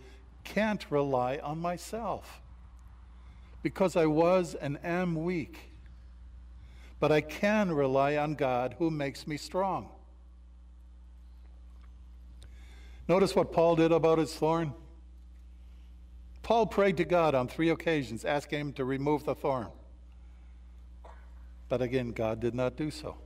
can't 0.53 0.85
rely 0.89 1.37
on 1.43 1.59
myself. 1.59 2.41
because 3.63 3.97
I 3.97 4.05
was 4.05 4.55
and 4.55 4.77
am 4.83 5.25
weak. 5.25 5.71
But 6.99 7.11
I 7.11 7.21
can 7.21 7.71
rely 7.71 8.15
on 8.15 8.35
God 8.35 8.75
who 8.79 8.89
makes 8.89 9.27
me 9.27 9.35
strong. 9.35 9.89
Notice 13.09 13.35
what 13.35 13.51
Paul 13.51 13.75
did 13.75 13.91
about 13.91 14.19
his 14.19 14.33
thorn. 14.33 14.73
Paul 16.43 16.65
prayed 16.65 16.95
to 16.97 17.03
God 17.03 17.35
on 17.35 17.47
three 17.47 17.69
occasions, 17.69 18.23
asking 18.23 18.59
him 18.59 18.73
to 18.73 18.85
remove 18.85 19.25
the 19.25 19.35
thorn. 19.35 19.67
But 21.67 21.81
again, 21.81 22.11
God 22.11 22.39
did 22.39 22.55
not 22.55 22.77
do 22.77 22.89
so. 22.89 23.17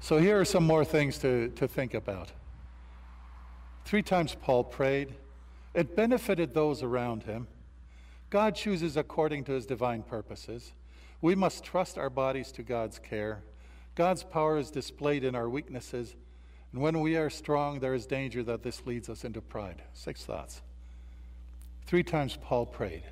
So 0.00 0.16
here 0.16 0.40
are 0.40 0.46
some 0.46 0.64
more 0.64 0.84
things 0.86 1.18
to, 1.18 1.48
to 1.56 1.68
think 1.68 1.92
about. 1.92 2.32
Three 3.84 4.02
times 4.02 4.36
Paul 4.40 4.64
prayed. 4.64 5.14
It 5.74 5.96
benefited 5.96 6.54
those 6.54 6.82
around 6.82 7.24
him. 7.24 7.48
God 8.28 8.54
chooses 8.54 8.96
according 8.96 9.44
to 9.44 9.52
his 9.52 9.66
divine 9.66 10.02
purposes. 10.02 10.72
We 11.20 11.34
must 11.34 11.64
trust 11.64 11.98
our 11.98 12.10
bodies 12.10 12.52
to 12.52 12.62
God's 12.62 12.98
care. 12.98 13.42
God's 13.94 14.22
power 14.22 14.56
is 14.56 14.70
displayed 14.70 15.24
in 15.24 15.34
our 15.34 15.48
weaknesses. 15.48 16.14
And 16.72 16.80
when 16.80 17.00
we 17.00 17.16
are 17.16 17.30
strong, 17.30 17.80
there 17.80 17.94
is 17.94 18.06
danger 18.06 18.42
that 18.44 18.62
this 18.62 18.86
leads 18.86 19.08
us 19.08 19.24
into 19.24 19.40
pride. 19.40 19.82
Six 19.92 20.24
thoughts. 20.24 20.62
Three 21.86 22.04
times 22.04 22.38
Paul 22.40 22.66
prayed. 22.66 23.02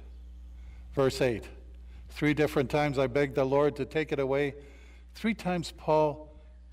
Verse 0.94 1.20
8 1.20 1.44
Three 2.10 2.34
different 2.34 2.70
times 2.70 2.98
I 2.98 3.06
begged 3.06 3.34
the 3.34 3.44
Lord 3.44 3.76
to 3.76 3.84
take 3.84 4.12
it 4.12 4.18
away. 4.18 4.54
Three 5.14 5.34
times 5.34 5.72
Paul 5.76 6.27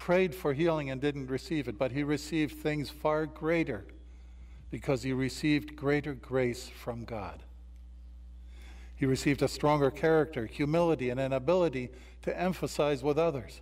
prayed 0.06 0.36
for 0.36 0.54
healing 0.54 0.92
and 0.92 1.02
didn't 1.02 1.32
receive 1.32 1.68
it, 1.68 1.80
but 1.80 1.92
he 1.92 2.04
received 2.04 2.60
things 2.60 2.92
far 2.92 3.26
greater 3.26 3.84
because 4.70 5.02
he 5.02 5.12
received 5.12 5.76
greater 5.76 6.14
grace 6.14 6.68
from 6.68 7.04
God. 7.06 7.42
He 8.96 9.08
received 9.08 9.42
a 9.42 9.48
stronger 9.48 9.90
character, 9.90 10.46
humility, 10.46 11.10
and 11.10 11.20
an 11.20 11.34
ability 11.34 11.90
to 12.22 12.40
emphasize 12.40 13.02
with 13.02 13.18
others. 13.18 13.62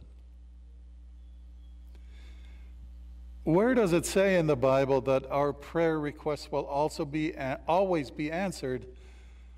Where 3.45 3.73
does 3.73 3.93
it 3.93 4.06
say 4.06 4.38
in 4.38 4.47
the 4.47 4.58
Bible 4.58 4.99
that 4.99 5.25
our 5.32 5.53
prayer 5.53 5.97
requests 5.97 6.51
will 6.51 6.65
also 6.65 7.06
be 7.06 7.34
always 7.69 8.12
be 8.12 8.29
answered 8.29 8.86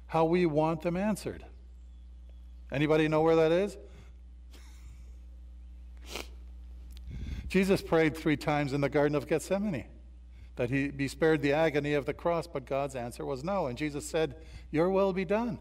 how 0.06 0.26
we 0.26 0.46
want 0.46 0.84
them 0.84 0.98
answered? 0.98 1.44
Anybody 2.72 3.08
know 3.08 3.24
where 3.24 3.38
that 3.38 3.52
is? 3.52 3.76
Jesus 7.56 7.82
prayed 7.82 8.18
three 8.18 8.36
times 8.36 8.74
in 8.74 8.82
the 8.82 8.90
Garden 8.90 9.16
of 9.16 9.28
Gethsemane 9.28 9.86
that 10.58 10.70
he 10.70 10.90
be 10.90 11.08
spared 11.08 11.42
the 11.42 11.54
agony 11.54 11.94
of 11.94 12.06
the 12.06 12.14
cross, 12.14 12.48
but 12.48 12.66
God's 12.66 12.98
answer 12.98 13.26
was 13.26 13.46
no. 13.46 13.68
And 13.68 13.78
Jesus 13.78 14.06
said, 14.06 14.36
Your 14.72 14.90
will 14.90 15.14
be 15.14 15.24
done. 15.24 15.58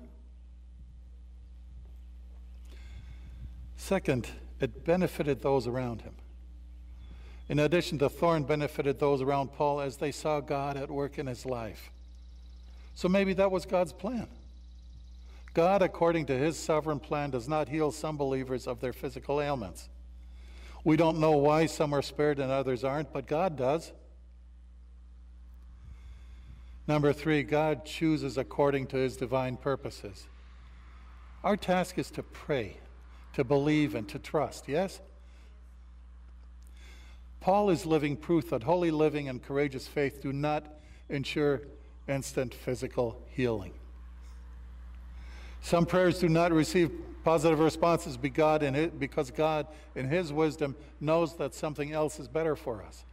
Second, 3.77 4.27
it 4.59 4.85
benefited 4.85 5.41
those 5.41 5.69
around 5.69 6.03
him. 6.03 6.17
In 7.49 7.61
addition, 7.61 7.99
the 7.99 8.11
thorn 8.11 8.43
benefited 8.43 8.99
those 8.99 9.23
around 9.23 9.53
Paul 9.53 9.81
as 9.81 9.99
they 9.99 10.11
saw 10.11 10.41
God 10.41 10.77
at 10.77 10.91
work 10.91 11.17
in 11.17 11.29
his 11.29 11.47
life. 11.47 11.93
So 12.97 13.09
maybe 13.09 13.35
that 13.35 13.53
was 13.53 13.67
God's 13.67 13.93
plan. 13.93 14.27
God, 15.53 15.81
according 15.81 16.27
to 16.27 16.37
his 16.37 16.59
sovereign 16.59 16.99
plan, 16.99 17.31
does 17.31 17.49
not 17.49 17.69
heal 17.69 17.93
some 17.93 18.17
believers 18.17 18.67
of 18.67 18.81
their 18.81 18.93
physical 18.93 19.41
ailments. 19.41 19.89
We 20.85 20.97
don't 20.99 21.19
know 21.19 21.33
why 21.33 21.67
some 21.67 21.95
are 21.95 22.03
spared 22.03 22.39
and 22.39 22.53
others 22.53 22.85
aren't, 22.85 23.13
but 23.13 23.27
God 23.27 23.57
does. 23.57 23.93
Number 26.87 27.15
three, 27.15 27.43
God 27.43 27.87
chooses 27.87 28.37
according 28.37 28.89
to 28.89 28.99
his 28.99 29.17
divine 29.17 29.57
purposes. 29.57 30.27
Our 31.43 31.57
task 31.57 31.99
is 31.99 32.11
to 32.13 32.23
pray, 32.23 32.77
to 33.33 33.45
believe, 33.45 33.95
and 33.95 34.07
to 34.11 34.19
trust, 34.19 34.69
yes? 34.69 35.01
Paul 37.41 37.71
is 37.71 37.87
living 37.87 38.17
proof 38.17 38.51
that 38.51 38.63
holy 38.63 38.91
living 38.91 39.29
and 39.29 39.43
courageous 39.43 39.87
faith 39.87 40.21
do 40.21 40.33
not 40.33 40.67
ensure 41.09 41.63
instant 42.07 42.53
physical 42.53 43.23
healing. 43.31 43.73
Some 45.63 45.87
prayers 45.87 46.19
do 46.19 46.29
not 46.29 46.53
receive 46.53 46.91
positive 47.25 47.59
responses 47.59 48.17
because 48.19 49.31
God, 49.31 49.67
in 49.97 50.09
His 50.09 50.33
wisdom, 50.33 50.77
knows 51.01 51.37
that 51.37 51.55
something 51.55 51.93
else 51.93 52.21
is 52.21 52.29
better 52.29 52.55
for 52.55 52.83
us. 52.83 53.05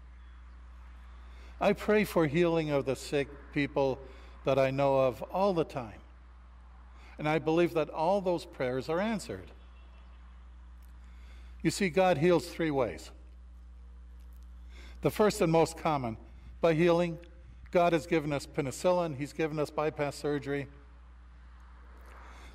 I 1.59 1.73
pray 1.73 2.03
for 2.03 2.27
healing 2.27 2.71
of 2.71 2.85
the 2.85 2.95
sick 2.95 3.27
people 3.53 3.99
that 4.45 4.59
I 4.59 4.71
know 4.71 4.99
of 4.99 5.21
all 5.23 5.53
the 5.53 5.63
time. 5.63 5.99
And 7.17 7.29
I 7.29 7.39
believe 7.39 7.73
that 7.75 7.89
all 7.89 8.19
those 8.19 8.45
prayers 8.45 8.89
are 8.89 8.99
answered. 8.99 9.51
You 11.61 11.69
see, 11.69 11.89
God 11.89 12.17
heals 12.17 12.47
three 12.47 12.71
ways. 12.71 13.11
The 15.01 15.11
first 15.11 15.39
and 15.41 15.51
most 15.51 15.77
common, 15.77 16.17
by 16.59 16.73
healing, 16.73 17.19
God 17.71 17.93
has 17.93 18.07
given 18.07 18.33
us 18.33 18.47
penicillin, 18.47 19.15
He's 19.15 19.33
given 19.33 19.59
us 19.59 19.69
bypass 19.69 20.15
surgery. 20.15 20.67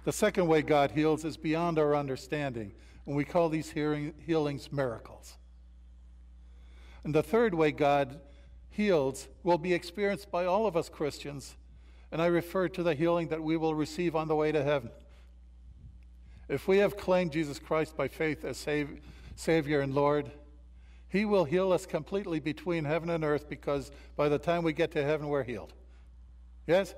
The 0.06 0.12
second 0.12 0.46
way 0.46 0.62
God 0.62 0.92
heals 0.92 1.24
is 1.24 1.36
beyond 1.36 1.80
our 1.80 1.96
understanding, 1.96 2.70
and 3.06 3.16
we 3.16 3.24
call 3.24 3.48
these 3.48 3.72
healings 3.72 4.70
miracles. 4.70 5.36
And 7.02 7.12
the 7.12 7.24
third 7.24 7.54
way 7.54 7.72
God 7.72 8.20
heals 8.70 9.26
will 9.42 9.58
be 9.58 9.74
experienced 9.74 10.30
by 10.30 10.44
all 10.44 10.68
of 10.68 10.76
us 10.76 10.88
Christians, 10.88 11.56
and 12.12 12.22
I 12.22 12.26
refer 12.26 12.68
to 12.68 12.84
the 12.84 12.94
healing 12.94 13.26
that 13.30 13.42
we 13.42 13.56
will 13.56 13.74
receive 13.74 14.14
on 14.14 14.28
the 14.28 14.36
way 14.36 14.52
to 14.52 14.62
heaven. 14.62 14.90
If 16.48 16.68
we 16.68 16.78
have 16.78 16.96
claimed 16.96 17.32
Jesus 17.32 17.58
Christ 17.58 17.96
by 17.96 18.06
faith 18.06 18.44
as 18.44 18.64
Savior 19.34 19.80
and 19.80 19.92
Lord, 19.92 20.30
He 21.08 21.24
will 21.24 21.46
heal 21.46 21.72
us 21.72 21.84
completely 21.84 22.38
between 22.38 22.84
heaven 22.84 23.10
and 23.10 23.24
earth 23.24 23.48
because 23.48 23.90
by 24.14 24.28
the 24.28 24.38
time 24.38 24.62
we 24.62 24.72
get 24.72 24.92
to 24.92 25.02
heaven, 25.02 25.26
we're 25.26 25.42
healed. 25.42 25.72
Yes? 26.68 26.94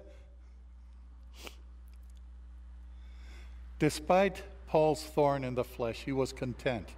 Despite 3.79 4.43
Paul's 4.67 5.03
thorn 5.03 5.45
in 5.45 5.55
the 5.55 5.65
flesh, 5.65 6.03
he 6.05 6.13
was 6.13 6.33
content. 6.33 6.89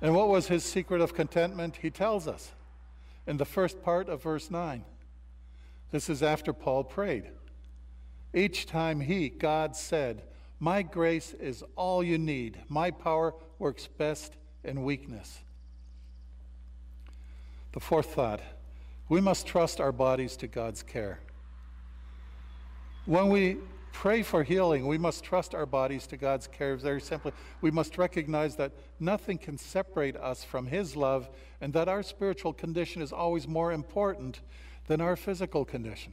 And 0.00 0.14
what 0.14 0.28
was 0.28 0.48
his 0.48 0.64
secret 0.64 1.00
of 1.00 1.14
contentment? 1.14 1.78
He 1.80 1.90
tells 1.90 2.26
us 2.26 2.52
in 3.26 3.36
the 3.36 3.44
first 3.44 3.82
part 3.82 4.08
of 4.08 4.22
verse 4.22 4.50
9. 4.50 4.84
This 5.92 6.08
is 6.08 6.22
after 6.22 6.52
Paul 6.52 6.84
prayed. 6.84 7.24
Each 8.34 8.66
time 8.66 9.00
he, 9.00 9.28
God, 9.28 9.76
said, 9.76 10.22
My 10.58 10.82
grace 10.82 11.34
is 11.34 11.62
all 11.76 12.02
you 12.02 12.18
need. 12.18 12.58
My 12.68 12.90
power 12.90 13.34
works 13.58 13.86
best 13.86 14.34
in 14.64 14.82
weakness. 14.84 15.40
The 17.72 17.80
fourth 17.80 18.14
thought 18.14 18.40
we 19.08 19.20
must 19.20 19.46
trust 19.46 19.80
our 19.80 19.92
bodies 19.92 20.36
to 20.38 20.46
God's 20.46 20.82
care. 20.82 21.20
When 23.04 23.28
we 23.28 23.58
pray 23.92 24.22
for 24.22 24.42
healing, 24.42 24.86
we 24.86 24.98
must 24.98 25.22
trust 25.22 25.54
our 25.54 25.66
bodies 25.66 26.06
to 26.08 26.16
God's 26.16 26.46
care. 26.46 26.76
Very 26.76 27.00
simply, 27.00 27.32
we 27.60 27.70
must 27.70 27.98
recognize 27.98 28.56
that 28.56 28.72
nothing 28.98 29.38
can 29.38 29.58
separate 29.58 30.16
us 30.16 30.42
from 30.42 30.66
His 30.66 30.96
love 30.96 31.28
and 31.60 31.72
that 31.74 31.88
our 31.88 32.02
spiritual 32.02 32.52
condition 32.52 33.02
is 33.02 33.12
always 33.12 33.46
more 33.46 33.72
important 33.72 34.40
than 34.86 35.00
our 35.00 35.16
physical 35.16 35.64
condition. 35.64 36.12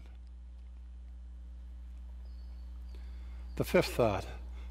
The 3.56 3.64
fifth 3.64 3.94
thought 3.94 4.26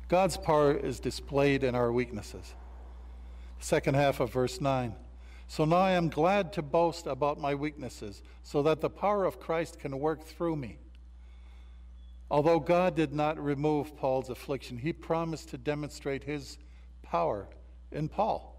God's 0.09 0.37
power 0.37 0.73
is 0.73 1.01
displayed 1.01 1.63
in 1.63 1.75
our 1.75 1.93
weaknesses. 1.93 2.55
Second 3.59 3.95
half 3.95 4.21
of 4.21 4.33
verse 4.33 4.61
9. 4.61 4.95
So 5.49 5.65
now 5.65 5.77
I 5.77 5.93
am 5.93 6.09
glad 6.09 6.53
to 6.55 6.63
boast 6.63 7.07
about 7.07 7.41
my 7.41 7.55
weaknesses, 7.55 8.23
so 8.43 8.63
that 8.63 8.81
the 8.81 8.91
power 8.91 9.25
of 9.25 9.41
Christ 9.41 9.79
can 9.79 9.99
work 9.99 10.23
through 10.23 10.57
me. 10.57 10.79
Although 12.31 12.61
God 12.61 12.95
did 12.95 13.13
not 13.15 13.43
remove 13.43 13.97
Paul's 13.97 14.29
affliction, 14.29 14.79
he 14.79 14.93
promised 14.93 15.49
to 15.51 15.59
demonstrate 15.59 16.25
his 16.25 16.59
power 17.03 17.49
in 17.91 18.09
Paul. 18.09 18.55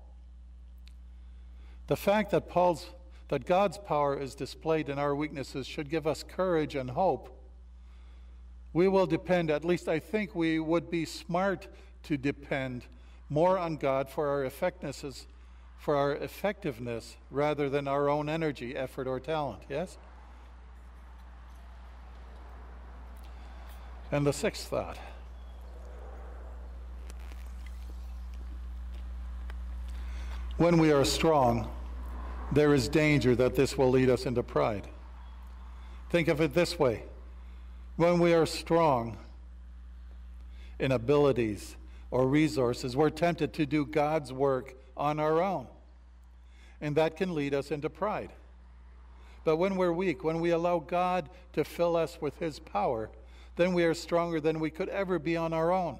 The 1.87 1.95
fact 1.95 2.31
that 2.31 2.49
Paul's 2.49 2.89
that 3.29 3.45
God's 3.45 3.77
power 3.77 4.19
is 4.19 4.35
displayed 4.35 4.89
in 4.89 4.99
our 4.99 5.15
weaknesses 5.15 5.67
should 5.67 5.89
give 5.89 6.07
us 6.07 6.23
courage 6.27 6.75
and 6.75 6.89
hope. 6.89 7.29
We 8.73 8.87
will 8.87 9.05
depend, 9.05 9.49
at 9.49 9.63
least 9.63 9.87
I 9.87 9.99
think 9.99 10.35
we 10.35 10.59
would 10.59 10.89
be 10.89 11.05
smart 11.05 11.67
to 12.03 12.17
depend 12.17 12.85
more 13.29 13.57
on 13.57 13.77
God 13.77 14.09
for 14.09 14.27
our 14.27 14.43
effectiveness, 14.43 15.27
for 15.77 15.95
our 15.95 16.13
effectiveness 16.13 17.17
rather 17.29 17.69
than 17.69 17.87
our 17.87 18.09
own 18.09 18.29
energy, 18.29 18.75
effort, 18.75 19.07
or 19.07 19.19
talent. 19.19 19.61
Yes? 19.69 19.97
And 24.11 24.25
the 24.25 24.33
sixth 24.33 24.67
thought 24.67 24.97
when 30.57 30.77
we 30.77 30.91
are 30.91 31.05
strong, 31.05 31.69
there 32.51 32.73
is 32.73 32.89
danger 32.89 33.35
that 33.35 33.55
this 33.55 33.77
will 33.77 33.89
lead 33.89 34.09
us 34.09 34.25
into 34.25 34.43
pride. 34.43 34.87
Think 36.09 36.27
of 36.27 36.41
it 36.41 36.53
this 36.53 36.77
way 36.77 37.03
When 37.95 38.19
we 38.19 38.33
are 38.33 38.45
strong 38.45 39.17
in 40.79 40.91
abilities 40.91 41.75
or 42.11 42.27
resources, 42.27 42.95
we're 42.95 43.09
tempted 43.09 43.53
to 43.53 43.65
do 43.65 43.85
God's 43.85 44.33
work 44.33 44.75
on 44.97 45.19
our 45.19 45.41
own. 45.41 45.67
And 46.81 46.95
that 46.95 47.17
can 47.17 47.35
lead 47.35 47.53
us 47.53 47.71
into 47.71 47.89
pride. 47.89 48.31
But 49.43 49.57
when 49.57 49.75
we're 49.75 49.93
weak, 49.93 50.23
when 50.23 50.39
we 50.39 50.49
allow 50.49 50.79
God 50.79 51.29
to 51.53 51.63
fill 51.63 51.95
us 51.95 52.17
with 52.19 52.37
His 52.39 52.59
power, 52.59 53.09
then 53.59 53.73
we 53.73 53.83
are 53.83 53.93
stronger 53.93 54.39
than 54.39 54.61
we 54.61 54.69
could 54.69 54.87
ever 54.87 55.19
be 55.19 55.35
on 55.35 55.51
our 55.51 55.73
own. 55.73 55.99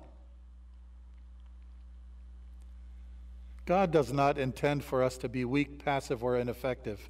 God 3.65 3.91
does 3.91 4.13
not 4.13 4.38
intend 4.38 4.82
for 4.82 5.04
us 5.04 5.17
to 5.17 5.28
be 5.28 5.43
weak, 5.43 5.84
passive, 5.84 6.24
or 6.24 6.38
ineffective. 6.38 7.10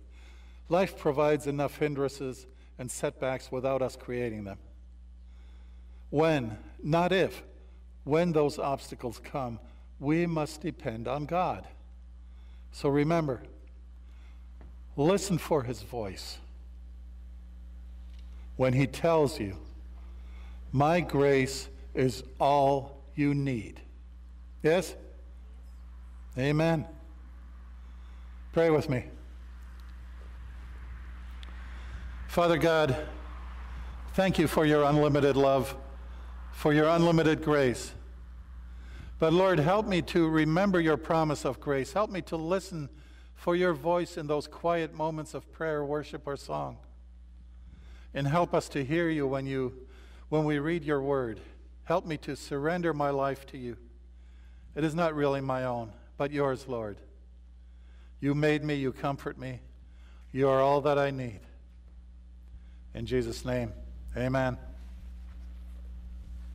Life 0.68 0.98
provides 0.98 1.46
enough 1.46 1.78
hindrances 1.78 2.48
and 2.80 2.90
setbacks 2.90 3.52
without 3.52 3.84
us 3.84 3.96
creating 3.96 4.44
them. 4.44 4.58
When, 6.10 6.58
not 6.82 7.12
if, 7.12 7.44
when 8.04 8.32
those 8.32 8.58
obstacles 8.58 9.22
come, 9.24 9.60
we 10.00 10.26
must 10.26 10.62
depend 10.62 11.08
on 11.08 11.28
God. 11.28 11.68
So 12.72 12.90
remember, 12.90 13.44
listen 14.98 15.38
for 15.38 15.62
his 15.62 15.84
voice. 15.84 16.40
When 18.56 18.74
he 18.74 18.88
tells 18.88 19.40
you, 19.40 19.56
My 20.72 21.00
grace 21.00 21.68
is 21.94 22.24
all 22.40 23.04
you 23.16 23.34
need. 23.34 23.82
Yes? 24.62 24.96
Amen. 26.38 26.86
Pray 28.54 28.70
with 28.70 28.90
me. 28.90 29.06
Father 32.28 32.58
God, 32.58 32.96
thank 34.14 34.38
you 34.38 34.48
for 34.48 34.66
your 34.66 34.84
unlimited 34.84 35.36
love, 35.36 35.76
for 36.52 36.74
your 36.74 36.88
unlimited 36.88 37.42
grace. 37.42 37.94
But 39.18 39.34
Lord, 39.34 39.60
help 39.60 39.88
me 39.88 40.02
to 40.04 40.30
remember 40.30 40.80
your 40.80 40.96
promise 40.96 41.44
of 41.44 41.60
grace. 41.60 41.92
Help 41.92 42.10
me 42.10 42.22
to 42.24 42.38
listen 42.38 42.90
for 43.36 43.56
your 43.56 43.74
voice 43.74 44.18
in 44.18 44.28
those 44.28 44.48
quiet 44.48 44.94
moments 44.94 45.34
of 45.34 45.52
prayer, 45.52 45.84
worship, 45.84 46.24
or 46.26 46.38
song. 46.38 46.78
And 48.14 48.28
help 48.28 48.54
us 48.54 48.70
to 48.70 48.84
hear 48.84 49.10
you 49.10 49.28
when 49.28 49.46
you 49.46 49.88
when 50.30 50.46
we 50.46 50.60
read 50.60 50.84
your 50.84 51.02
word. 51.02 51.40
Help 51.84 52.06
me 52.06 52.18
to 52.18 52.36
surrender 52.36 52.94
my 52.94 53.10
life 53.10 53.46
to 53.48 53.58
you. 53.58 53.76
It 54.76 54.84
is 54.84 54.96
not 54.96 55.16
really 55.16 55.42
my 55.42 55.66
own, 55.66 55.92
but 56.18 56.32
yours, 56.32 56.68
Lord. 56.68 56.98
You 58.22 58.36
made 58.36 58.64
me, 58.64 58.76
you 58.76 58.92
comfort 58.92 59.38
me. 59.38 59.60
You 60.32 60.48
are 60.48 60.62
all 60.62 60.82
that 60.82 61.00
I 61.00 61.10
need. 61.10 61.40
In 62.94 63.06
Jesus' 63.06 63.44
name, 63.44 63.74
amen. 64.16 64.58